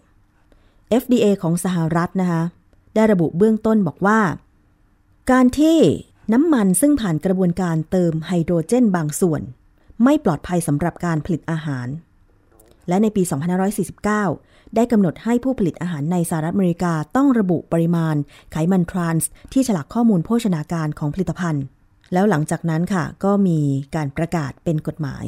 [0.09, 2.41] 2556 FDA ของสหรัฐนะคะ
[2.95, 4.19] ได้ระบุเบื้องต้นบอกว่า
[5.31, 5.77] การที่
[6.33, 9.41] น้ำมันซึ่งผ่านกระบวนการเติมไฮโดรเจนบางส่วน
[10.03, 11.87] ไม่ปลอดภัยสำหรับการผลิตอาหาร
[12.87, 13.23] และในปี
[13.99, 18.15] 2549 ได้กำหนดให้ผู้ผลิตอาหารในสหรัฐอเมริกาต้องระบุปริมาณ
[18.51, 21.63] ไขมันทรานส์ที่ฉลากข้อมูลโภชนาการของผลิตภัณฑ์
[22.13, 23.59] แล้วหลังจากนั้นค่ะ ก็มี
[23.95, 25.25] การประกาศเป็นกฎหมาย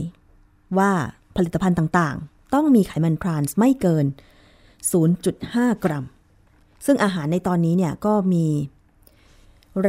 [0.78, 0.92] ว่า
[1.36, 4.06] ผลิตภัณฑ์ต่างๆ ต้องมีไขมันทรานส์ไม่เกิน
[5.00, 6.06] 0.5 กรัม
[6.86, 8.46] ซึ่งอาหารในตอนนี้เนี่ยก็มี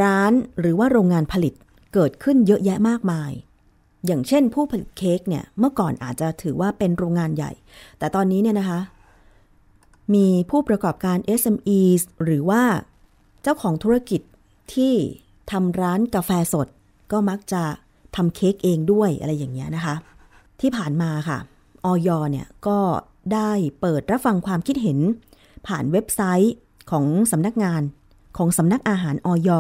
[0.01, 1.55] ร้านหรือว่าโรงงานผลิต
[1.95, 3.33] เกิดขึ้นเยอะแยะมากมาย
[4.07, 7.53] อย่างเช่นผู้ผลิตเค้กเนี่ยเมื่อก่อนอาจจะถือว่าเป็นโรงงานใหญ่
[7.99, 8.81] แต่ตอนนี้เนี่ยนะคะ
[10.15, 12.63] มีผู้ประกอบการ SMEs หรือว่า
[13.43, 14.21] เจ้าของธุรกิจ
[14.75, 14.95] ที่
[15.51, 16.69] ทำร้านกาแฟสด
[17.13, 17.63] ก็มักจะ
[18.17, 19.95] ทำเค้กเองด้วยอะไรอย่างเงี้ยนะคะ
[20.61, 21.39] ที่ผ่านมาค่ะ
[21.85, 22.79] ออยเนี่ยก็
[23.35, 23.51] ได้
[23.81, 24.99] เปิดรับฟังความคิดเห็น
[25.67, 26.55] ผ่านเว็บไซต์
[26.91, 27.83] ของสำนักงาน
[28.37, 29.51] ของสำนักอาหารออย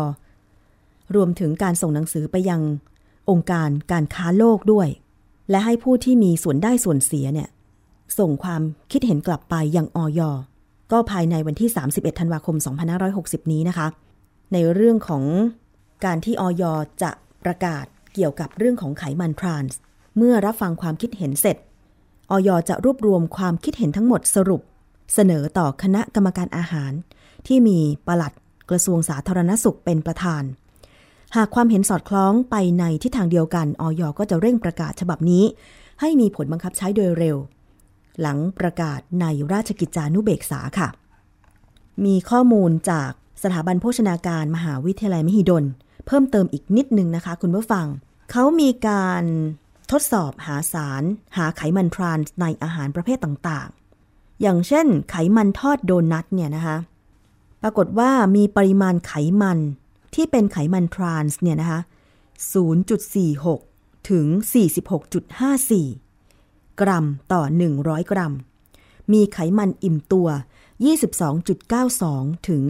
[1.14, 2.60] รวมถึงการส่งหนังสือไปยัง
[3.30, 4.88] องค์การการค้าโลกด้วย
[5.50, 7.48] และให้ผู้ที่มีส่วนได้ส่วนเสียเนี่ย
[8.18, 10.20] ส่งความคิดเห็นกลับไปยังออย
[10.92, 12.56] ก็ภายในวันที่ 31 ธันวาคม
[13.04, 13.86] 2560 นี้นะคะ
[14.52, 15.24] ในเรื่องของ
[16.04, 16.62] การที่ออย
[17.02, 17.10] จะ
[17.44, 17.84] ประกาศ
[18.14, 19.78] เกี่ยวกับเรื่องของไขมันทรานส์
[20.22, 21.56] เมื่อรับฟังความคิดเห็นเสร็จ
[22.30, 24.62] ออยจะรวบรวมความคิดเห็นทั้งหมดสรุป
[25.14, 26.92] เสนอต่อคณะกรรมการอาหาร
[27.46, 28.32] ที่มีปลัด
[28.70, 30.42] กระทรวงสาธารณสุขเป็นประธาน
[31.36, 35.44] หากความเห็นสอดคล้องไปในทิศทางเดียวกันออยก็จะเร่งประกาศฉบับนี้
[36.00, 37.36] ให้มีผลบังคับใช้โดยเร็ว
[38.20, 40.88] หลังประกาศในราชกิจจานุเบกษาค่ะ
[42.04, 43.10] มีข้อมูลจาก
[43.42, 45.64] สถาบันโภชนาการมหาวิทยาลัยมหิดล
[46.06, 47.86] เพิ่มเติมอีกนิดนึงนะคะ คุณผู้ฟัง
[48.30, 49.24] เขามีการ
[49.90, 51.02] ทดสอบหาสาร
[51.36, 56.76] หาไขมันทรานส์ในอาหารประเภทต่างๆ อย่างเช่นไขมันทอดโดนัทเนี่ยนะคะ
[57.62, 59.12] ปรากฏว่ามีปริมาณไข
[59.42, 59.58] มัน
[60.14, 61.80] ที่เป็นไขมันทรานส์เนี่ยนะคะ
[63.34, 64.26] 0.46 ถึง
[65.98, 67.42] 46.54 กรัมต่อ
[67.76, 68.32] 100 กรัม
[69.12, 70.28] มีไขมันอิ่มตัว
[71.16, 72.62] 22.92 ถึง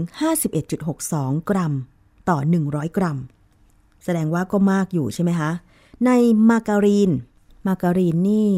[0.73, 1.73] 51.62 กรัม
[2.29, 3.18] ต่อ 100 กรัม
[4.05, 5.51] แสดงว่าก็มากอยู่ใช่ไหมคะ
[6.07, 6.11] ใน
[6.51, 7.11] มาการีน
[7.66, 8.51] มาการีนนี่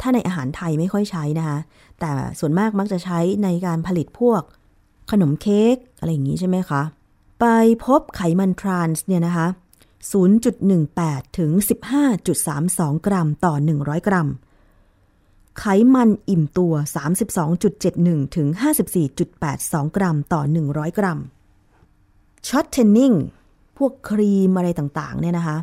[0.00, 1.58] ถ้าในอาหารไทยไม่ค่อยใช้นะคะ
[2.00, 4.42] แต่ส่วนมากมักจะใช้ในการผลิตพวก
[5.10, 6.82] ขนมเค้กอะไรอย่างนี้ใช่ไหมคะ
[7.40, 7.46] ไป
[7.84, 9.46] พบไขมันทรานส์เนี่ยนะคะ
[10.62, 11.50] 0.18 ถึง
[12.28, 14.28] 15.32 กรัมต่อ 100 กรัม
[15.58, 15.64] ไข
[15.94, 16.74] มันอิ่มตัว
[17.54, 18.48] 32.71 ถึง
[19.22, 21.18] 54.82 กรัมต่อ 100 กรัม
[22.48, 23.12] ช็อตเทนนิ่ง
[23.78, 25.56] พวกครีมอะไรต่าง ๆ เนี่ยนะคะ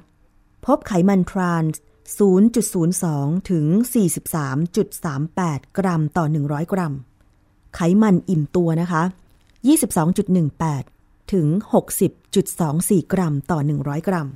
[0.73, 1.79] พบไขมันทรานส์
[2.79, 3.65] 0.02 ถึง
[4.47, 6.93] 43.38 กรัมต่อ 100 กรัม
[7.75, 9.03] ไขมันอิ่มตัวนะคะ
[10.57, 11.47] 22.18 ถึง
[12.25, 14.27] 60.24 กรัมต่อ 100 กรัม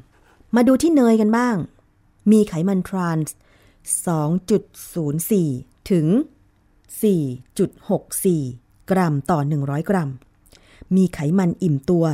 [0.55, 1.55] มาดูที่เนยกันบ้าง
[2.31, 3.35] มีไขมันทรานส์
[5.39, 6.07] 2.04 ถึง
[7.29, 10.09] 4.64 กรัมต่อ 100 กรัม
[10.95, 12.05] มีไขมันอิ่มตัว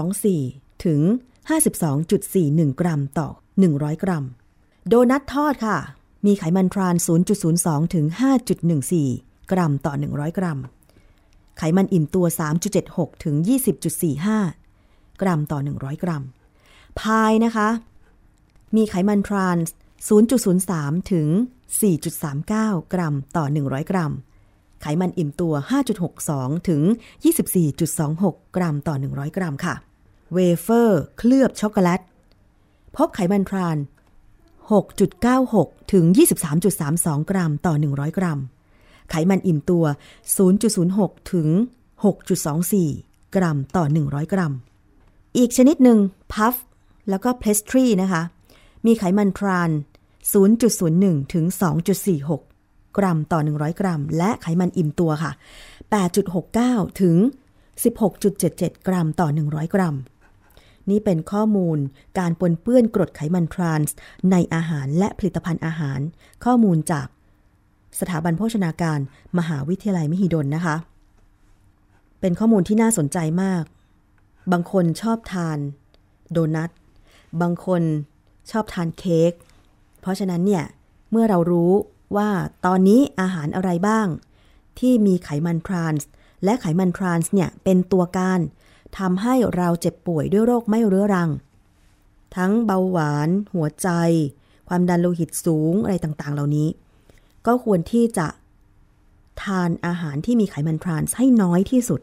[0.00, 1.02] 44.24 ถึง
[1.50, 3.28] 52.41 กรัมต่อ
[3.66, 4.24] 100 กรัม
[4.88, 5.78] โดนัททอดค่ะ
[6.26, 6.94] มีไขมันทราน
[7.44, 8.04] 0.02 ถึง
[8.78, 10.58] 5.14 กรัมต่อ 100 กรัม
[11.58, 12.26] ไขมันอิ่มตัว
[12.74, 13.34] 3.76 ถึง
[14.48, 16.22] 20.45 กรัมต่อ 100 กรัม
[17.00, 17.68] พายนะคะ
[18.76, 19.56] มีไขมันทราน
[20.34, 21.28] 0.03 ถึง
[22.10, 24.12] 4.39 กรัมต่อ 100 กรัม
[24.82, 25.54] ไขมันอิ่มตัว
[26.10, 26.82] 5.62 ถึง
[27.70, 29.74] 24.26 กรัมต่อ 100 กรัมค่ะ
[30.32, 32.00] เวเฟอร์ เคลือบช็อกโกแลต
[32.96, 33.76] พบไขมันทราน
[34.70, 36.04] 6.96 ถึง
[36.68, 38.38] 23.32 กรัมต่อ 100 กรัม
[39.10, 39.84] ไขมันอิ่มตัว
[40.58, 41.48] 0.06 ถึง
[42.42, 44.52] 6.24 กรัมต่อ 100 กรัม
[45.36, 45.98] อีกชนิดหนึ่ง
[46.32, 46.54] พัฟ
[47.10, 48.22] แล้วก็เพลสทรีนะคะ
[48.86, 49.70] มีไขมันทราน
[50.50, 51.44] 0.01 ถึง
[52.20, 55.32] 2.46กรัมต่อ 100 กรัม และไขมันอิ่มตัวค่ะ
[56.20, 57.16] 8.69 ถึง
[58.02, 59.94] 16.77 กรัมต่อ 100 กรัม
[60.90, 61.78] นี่เป็นข้อมูล
[62.18, 63.94] การปนเปื้อนกรดไขมันทรานส์
[64.30, 66.00] ในอาหารและผลิตภัณฑ์อาหาร
[66.44, 67.06] ข้อมูลจาก
[68.00, 68.98] สถาบันโภชนาการ
[69.38, 70.76] มหาวิทยาลัยมหิดลนะคะ
[72.20, 73.64] เป็นข้อมูลที่น่าสนใจมาก
[74.52, 75.58] บางคนชอบทาน
[76.32, 76.70] โดนัท
[77.40, 77.82] บางคน
[78.50, 79.32] ชอบทานเค้ก
[80.00, 80.64] เพราะฉะนั้นเนี่ย
[81.10, 81.72] เมื่อเรารู้
[82.16, 82.30] ว่า
[82.66, 84.06] ตอนนี้อาหารอะไรบ้าง
[84.78, 86.08] ที่มีไขมันทรานส์
[86.44, 88.40] และไขมันทรานส์เนี่ยเป็นตัวการ
[88.98, 91.30] ทำให้เราเจ็บป่วยด้วยโรคไม่เรื้อรัง
[92.36, 93.88] ทั้งเบาหวาน หัวใจ
[94.68, 96.68] ความดันโลหิตสูงอะไรต่างๆ เหล่านี้
[97.46, 98.26] ก็ควรที่จะ
[99.42, 102.00] ทานอาหารที่มีไขมันทรานส์ให้น้อยที่สุด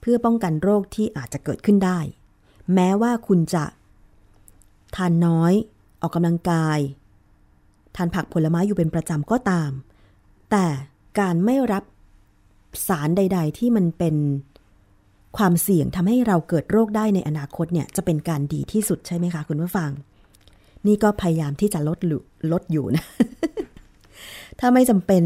[0.00, 1.98] เพื่อป้องกันโรคที่อาจจะเกิดขึ้นได้
[2.74, 3.64] แม้ว่าคุณจะ
[4.96, 5.52] ทานน้อย
[6.00, 6.78] ออกกำลังกาย
[7.96, 9.70] ทานผักผลไม้อยู่เป็นประจำก็ตาม
[10.50, 10.66] แต่
[11.20, 11.84] การไม่รับ
[12.88, 14.14] สารใด ๆ ที่มันเป็น
[15.38, 19.90] ความเสี่ยงทำให้เราเกิดโรคได้ในอนาคตเนี่ยจะเป็นการดีที่สุดใช่ไหมคะคุณผู้ฟัง
[20.86, 21.98] นี่ก็พยายามที่จะลด
[22.52, 23.04] ลดอยู่นะ
[24.60, 25.24] ถ้าไม่จำเป็น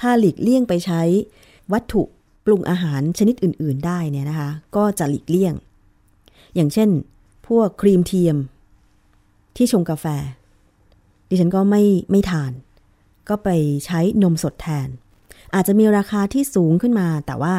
[0.00, 1.02] ถ้าหลีกเลี่ยงไปใช้
[1.72, 2.02] วัตถุ
[2.44, 5.54] ปรุงอาหารชนิดอื่น ๆ ได้เนี่ยนะคะ ก็จะหลีกเลี่ยง
[6.54, 6.88] อย่างเช่น
[7.48, 8.36] พวกครีมเทียม
[9.56, 10.06] ที่ชงกาแฟ
[11.28, 12.52] ดิฉันก็ไม่ไม่ทาน
[13.28, 13.48] ก็ไป
[13.86, 14.88] ใช้นมสดแทน
[15.54, 17.56] อาจจะมีราคาที่สูงขึ้นมาแต่ว่า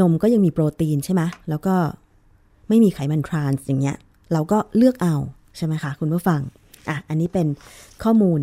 [0.00, 1.74] นมก็ยังมีโปรตีนใช่ไหมแล้วก็
[2.68, 3.96] ไม่มีไขมันทรานส์อย่างเงี้ย
[4.32, 5.16] เราก็เลือกเอา
[5.56, 6.40] ใช่ไหมคะคุณผู้ฟัง
[6.88, 7.46] อะ อันนี้เป็น
[8.04, 8.40] ข้อมูล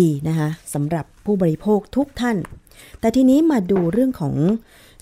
[0.00, 2.36] ดีๆนะคะสำหรับผู้บริโภคทุกท่าน
[3.00, 4.34] แต่ทีนี้มาดูเรื่องของ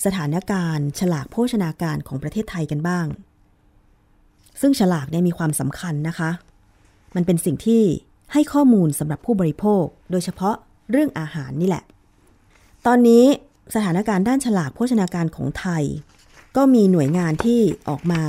[0.04, 3.06] สถานการณ์ฉลากโภชนาการของประเทศไทยกันบ้าง
[4.60, 6.30] ซึ่งฉลากเนี่ยมีความสำคัญนะคะ
[7.14, 7.82] มันเป็นสิ่งที่
[8.32, 10.56] ให้ข้อมูลสำหรับผู้บริโภค โดยเฉพาะ
[10.90, 11.84] เรื่องอาหารนี่แหละ
[12.86, 13.24] ตอนนี้
[13.74, 15.84] สถานการณ์ด้านฉลากโภชนาการของไทย
[16.56, 18.22] ก็มีหน่วยงานที่ออกมา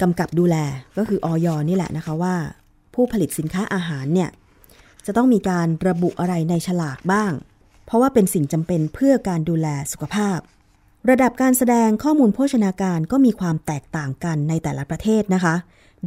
[0.00, 0.56] กำกับดูแล
[0.96, 2.34] ก็คืออย นี่แหละนะคะว่า
[2.94, 4.30] ผู้ผลิตสินค้าอาหารเนี่ย
[5.06, 7.32] จะต้องมีการระบุอะไรในฉลากบ้าง
[7.86, 10.38] เพราะว่าเป็นสิ่งจำเป็นเพื่อการดูแลสุขภาพ
[11.10, 15.54] ระดับการแสดงข้อมูลโภชนาการก็มีความแตกต่างกันในแต่ละประเทศนะคะ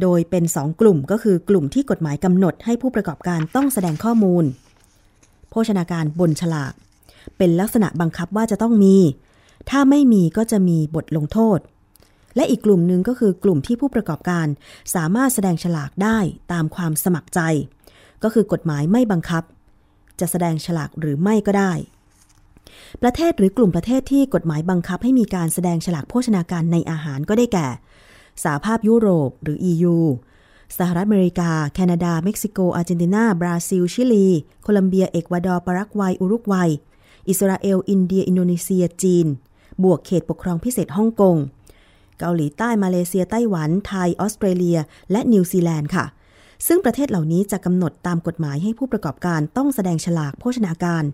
[0.02, 4.44] โดยเป็น 2 กลุ่มก็คือกลุ่มที่กฎหมายกำหนดให้ผู้ประกอบการต้องแสดงข้อมูล
[5.50, 6.72] โภชนาการบนฉลาก
[7.36, 8.96] เป็นลักษณะบังคับว่าจะต้องมี
[9.70, 11.58] ถ้าไม่มีก็จะมีบทลงโทษ
[12.36, 14.46] และอีกกลุ่มหนึ่งก็คือกลุ่มที่ผู้ประกอบการ
[14.94, 16.18] สามารถแสดงฉลากได้
[16.52, 17.40] ตามความสมัครใจ
[18.22, 19.42] ก็คือกฎหมายไม่บังคับ
[20.20, 21.72] จะแสดงฉลากหรือไม่ก็ได้
[23.02, 27.68] ประเทศหรือกลุ่มประเทศที่กฎหมายบังคับให้มีการแสดงฉลากโภชนาการในอาหารก็ได้แก่
[28.42, 29.96] สหภาพยุโรปหรือ EU
[30.78, 34.28] สหรัฐอเมริกา แคนาดา เม็กซิโก อาร์เจนตินา บราซิล ชิลี
[34.62, 36.70] โคลัมเบีย เอกวาดอร์ ปารากวัย อุรุกวัย
[37.28, 39.26] อิสราเอล อินเดีย อินโดนีเซีย จีน
[39.84, 41.36] บวกเขตปกครองพิเศษฮ่องกง
[42.18, 44.78] เกาหลีใต้ มาเลเซีย ไต้หวัน ไทย ออสเตรเลีย
[45.10, 46.06] และนิวซีแลนด์ค่ะ
[46.66, 51.04] ซึ่งประเทศเหล่านี้จะกำหนดตามกฎหมายให้ผู้ประกอบการต้องแสดงฉลากโภชนาการ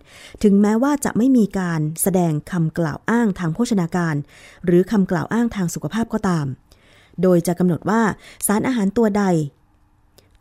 [0.43, 4.15] ถึงแม้ว่าจะไม่มีการแสดงคำกล่าวอ้างทางโภชนาการ
[4.65, 6.47] หรือคำกล่าวอ้างทางสุขภาพก็ตาม
[7.23, 8.03] โดยจะกำหนดว่า
[8.47, 9.25] สารอาหารตัวใด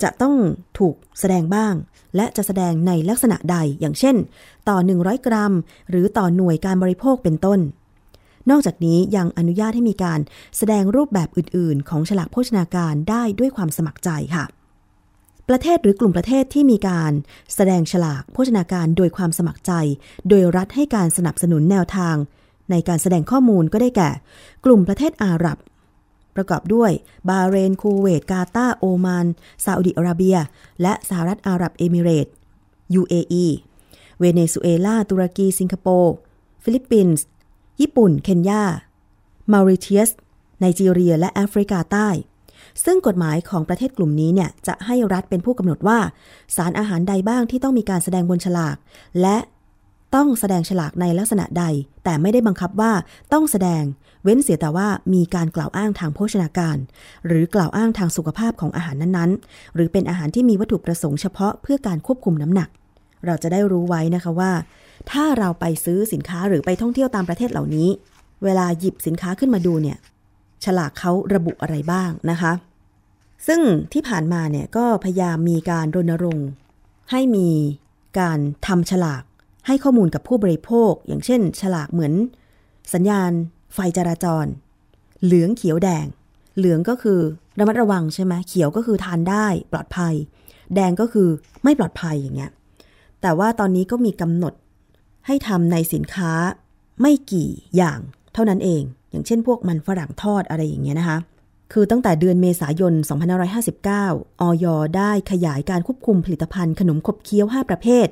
[0.04, 0.36] จะต้อง
[0.80, 1.74] ถูกแสดงบ้าง
[2.16, 4.16] และจะแสดงในลักษณะใดอย่างเช่น
[4.70, 5.54] ต่อ 100 กรัม
[5.90, 7.60] หรือต่อหน่วยการบริโภคเป็นต้น
[8.50, 10.20] นอกจากนี้ยังอนุญาตให้มีการ
[10.58, 14.46] แสดงรูปแบบอื่น ๆ ของฉลากโภชนาการได้ด้วยความสมัครใจค่ะ
[15.50, 17.12] ประเทศหรือกลุ่มประเทศที่มีการ
[17.56, 19.72] แสดงฉลากโภชนาการโดยความสมัครใจ
[20.30, 22.16] โดยรัฐให้การสนับสนุนแนวทาง
[22.72, 24.10] ในการแสดงข้อมูลก็ได้แก่
[24.66, 25.58] กลุ่มประเทศอาหรับ
[26.36, 26.92] ประกอบด้วย
[27.30, 29.28] บาเรน คูเวต กาตาโอมาน
[29.64, 30.38] ซาอุดิอาระเบีย
[30.82, 32.28] และสหรัฐอาหรับเอมิเรต
[33.00, 33.46] UAE
[34.20, 36.14] เวเนซุเอลา ตุรกี สิงคโปร์
[36.64, 37.26] ฟิลิปปินส์
[37.82, 38.64] ญี่ปุ่น เคนยา
[39.52, 40.10] มอริเชียส
[40.60, 42.10] ไนจีเรีย และแอฟริกาใต้
[42.86, 46.00] ซึ่งกฎหมายของประเทศกลุ่มนี้เนี่ย จะให้รัฐเป็นผู้กำหนดว่า
[46.56, 48.76] สารอาหารใดบ้างที่ต้องมีการแสดงบนฉลาก
[49.22, 49.38] และ
[50.16, 51.66] ต้องแสดงฉลากในลักษณะใด
[52.04, 52.94] แต่ไม่ได้บังคับว่า
[53.34, 53.84] ต้องแสดง
[54.26, 56.78] เว้นเสียแต่ว่ามีการกล่าวอ้างทางโภชนาการ
[57.28, 62.70] หรือกล่าวอ้างทางสุขภาพของอาหารนั้นๆ หรือเป็นอาหารที่มีวัตถุประสงค์เฉพาะเพื่อการควบคุมน้ำหนัก
[63.26, 64.52] เราจะได้รู้ไว้นะคะว่า
[65.12, 67.90] ถ้าเราไปซื้อสินค้าหรือไปท่องเที่ยวตามประเทศเหล่านี้
[68.44, 69.98] เวลาหยิบสินค้าขึ้นมาดูเนี่ย
[70.66, 72.52] ฉลากเขาระบุอะไรบ้างนะคะ
[73.48, 73.62] ซึ่ง
[73.94, 76.48] ที่ผ่านมาเนี่ยก็พยายามมีการรณรงค์
[77.12, 77.50] ให้มี
[78.20, 79.24] การทำฉลาก
[79.68, 82.14] ให้ข้อมูลกับผู้บริโภค อย่างเช่น ฉลากเหมือน
[82.94, 83.32] สัญญาณ
[83.76, 84.46] ไฟจราจร
[85.24, 86.06] เหลืองเขียวแดง
[86.58, 87.20] เหลืองก็คือ
[87.60, 90.14] ระมัดระวังใช่ไหมเขียวก็คือทานได้ปลอดภัย
[90.76, 91.30] แดงก็คือ
[91.64, 92.52] ไม่ปลอดภัยอย่างเงี้ย
[93.22, 94.54] แต่ว่าตอนนี้ก็มีกำหนด
[95.28, 96.32] ให้ทำในสินค้า
[97.02, 98.00] ไม่กี่อย่าง
[98.34, 101.18] เท่านั้นเอง อย่างเช่นพวกมันฝรั่งทอดอะไรอย่างเงี้ยนะคะ
[101.74, 102.94] คือตั้งแต่เดือนเมษายน
[103.44, 104.66] 2559 อย
[104.98, 108.08] ได้ขยายการควบคุมผลิตภัณฑ์ขนมขบเคี้ยว 5 ประเภท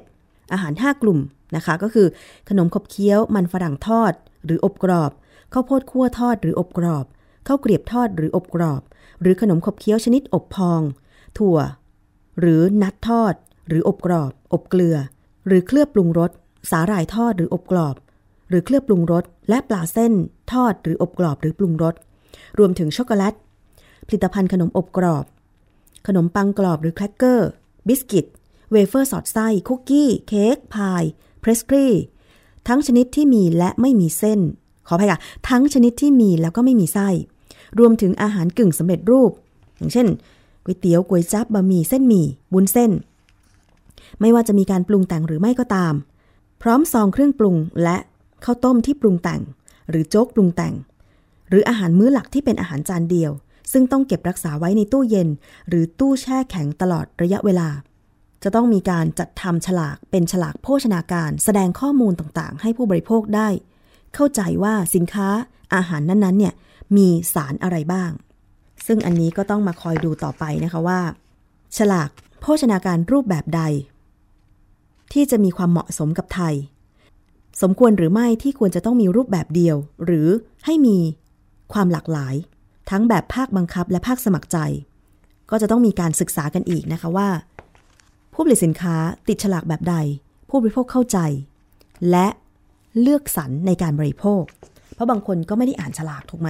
[0.53, 1.20] อาหาร 5 กลุ่ม
[1.55, 2.07] นะคะ ก็คือ
[2.49, 4.14] ขนมขบเคี้ยว มันฝรั่งทอด
[4.45, 5.11] หรืออบกรอบ
[5.53, 7.05] ข้าวโพดคั่วทอดหรืออบกรอบ
[7.47, 8.81] ข้าวเกรียบทอดหรืออบกรอบ
[9.21, 10.81] หรือขนมขบเคี้ยวชนิดอบพอง
[11.37, 11.57] ถั่ว
[12.39, 13.33] หรือ nut ทอด
[13.67, 14.97] หรืออบกรอบ อบเกลือ
[15.47, 16.31] หรือเคลือบปรุงรส
[16.71, 17.95] สาหร่ายทอดหรืออบกรอบ
[18.49, 20.13] หรือเคลือบปรุงรสและปลาเส้น
[20.51, 21.95] ทอดหรืออบกรอบหรือปรุงรส
[22.59, 23.33] รวมถึงช็อกโกแลต
[24.07, 25.25] ผลิตภัณฑ์ขนมอบกรอบ
[26.07, 27.49] ขนมปังกรอบหรือแครกเกอร์
[27.87, 28.25] บิสกิต
[28.71, 31.03] เวเฟอร์สอดไส้คุกกี้ เค้กพาย
[31.39, 31.88] pastry
[32.67, 34.39] ทั้งชนิดที่มีและไม่มีไส้
[34.88, 35.19] ขออภัยค่ะ
[35.49, 37.09] ทั้งชนิดที่มีแล้วก็ไม่มีไส้
[37.79, 39.31] รวมถึงอาหารกึ่งสำเร็จรูป
[39.77, 40.07] อย่างเช่น
[40.63, 42.91] ก๋วยเตี๋ยวก๋วยจั๊บบะหมี่เส้นหมี่บุนเส้น
[44.19, 45.93] ไม่ว่าจะมีการปรุงแต่งหรือไม่ก็ตาม
[46.61, 47.97] พร้อมซองเครื่องปรุงและ
[48.45, 49.41] ข้าวต้มที่ปรุงแต่ง
[49.89, 50.73] หรือโจ๊กปรุงแต่ง
[51.49, 53.31] หรืออาหารมื้อหลักที่เป็นอาหารจานเดียว
[53.71, 55.29] ซึ่งต้องเก็บรักษาไว้ในตู้เย็น
[55.67, 57.69] หรือตู้แช่แข็งตลอดระยะเวลา
[58.43, 63.47] จะต้องมีการจัดทำฉลากเป็นฉลากโภชนาการ แสดงข้อมูลต่างๆ ให้ผู้บริโภคได้
[64.16, 65.28] เข้าใจว่าสินค้า
[65.76, 66.53] อาหารนั้นๆเนี่ย
[66.97, 68.11] มีสารอะไรบ้าง
[68.86, 70.99] ซึ่งอันนี้ก็ต้องมาคอยดูต่อไปนะคะว่า
[71.78, 72.09] ฉลาก
[72.39, 73.61] โภชนาการรูปแบบใด
[75.14, 76.55] ที่จะมีความเหมาะสมกับไทย
[77.61, 80.28] สมควรหรือไม่ที่ควรจะต้องมีรูปแบบเดียว หรือ
[80.66, 80.97] ให้มี
[81.74, 82.36] ความหลากหลาย
[82.89, 84.57] ทั้งแบบภาคบังคับและภาคสมัครใจ
[85.49, 87.30] ก็จะต้องมีการศึกษากันอีกนะคะว่า
[88.34, 88.95] ผู้ผลิตสินค้า
[89.28, 89.95] ติดฉลากแบบใด
[90.49, 91.18] ผู้บริโภคเข้าใจ
[92.11, 92.28] และ
[93.01, 94.43] เลือกสรรในการบริโภค
[94.93, 96.49] เพราะบางคนก็ไม่ได้อ่านฉลากถูกไหม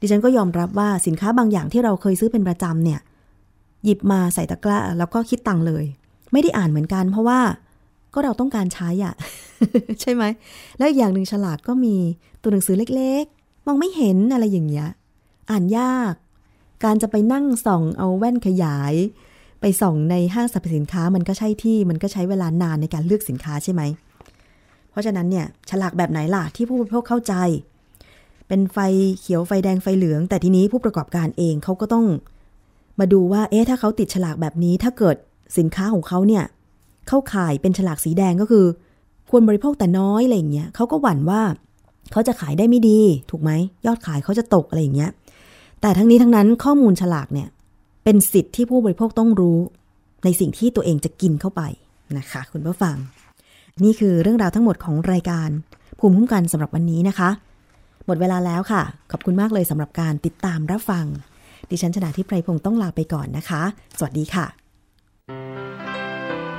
[0.00, 3.00] ดิฉันก็ยอมรับว่าสินค้าบางอย่างที่เราเคยซื้อเป็นประจำเนี่ย
[3.84, 5.84] หยิบมาใส่ตะกร้าแล้วก็คิดตังเลย
[6.32, 7.40] ไม่ได้อ่านเหมือนกัน เพราะว่า
[8.14, 9.14] ก็เราต้องการใช้อะ
[10.00, 10.24] ใช่ไหม
[10.78, 11.96] แล้วอีกอย่างหนึ่งฉลากก็มี
[12.42, 14.88] ตัวหนังสือเล็กๆ มองไม่เห็นอะไรอย่างเงี้ย
[15.50, 16.14] อ่านยาก
[16.84, 18.94] การจะไปนั่งส่องเอาแว่นขยาย
[19.60, 23.82] ไปส่องในห้างสรรพสินค้ามันก็ใช่ที่ มันก็ใช้เวลานานในการเลือกสินค้าใช่ไหม
[24.92, 27.34] เพราะฉะนั้นเนี่ยฉลากแบบไหนล่ะที่ผู้บริโภคเข้าใจ
[28.48, 28.78] เป็นไฟ
[29.20, 32.06] เขียวไฟแดงไฟเหลือง แต่ทีนี้ผู้ประกอบการเองเขาก็ต้อง
[33.00, 35.16] มาดูว่า เอ๊ะถ้าเขาติดฉลากแบบนี้ถ้าเกิด
[35.58, 36.44] สินค้าของเขาเนี่ย
[37.08, 38.66] เข้าข่ายเป็นฉลากสีแดงก็คือ
[39.30, 41.42] ควรบริโภคแต่น้อยอะไรอย่างเงี้ยเขาก็หวั่นว่า
[42.12, 43.50] เขาจะขายได้ไม่ดี ถูกไหม
[43.86, 45.10] ยอดขายเขาจะตกอะไรอย่างเงี้ย
[45.80, 47.48] แต่ทั้งนี้ทั้งนั้นข้อมูลฉลากเนี่ย
[48.04, 49.58] เป็นสิทธิ์ที่ผู้บริโภคต้องรู้
[50.24, 51.62] ในสิ่งที่ตัวเองจะกินเข้าไป
[52.18, 52.96] นะคะ คุณผู้ฟัง
[53.84, 55.50] นี่คือเรื่องราวทั้งหมดของรายการ
[55.98, 57.30] ภูมิคุ้มกันสำหรับวันนี้นะคะ
[58.06, 61.06] หมดเวลาแล้วค่ะ ขอบคุณมากเลยสำหรับการติดตามรับฟัง
[61.70, 63.62] ดิฉันชนะทิพไพรพงศ์ต้องลาไปก่อนนะคะ
[63.98, 64.46] สวัสดีค่ะ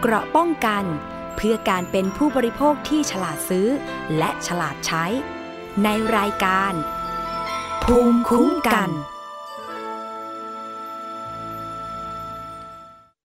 [0.01, 0.83] เกราะป้องกัน
[1.35, 3.67] เพื่อการเป็นผู้บริโภคที่ฉลาดซื้อ
[4.17, 5.05] และฉลาดใช้
[5.83, 6.73] ในรายการ
[7.83, 8.89] ภูมิคุ้มกัน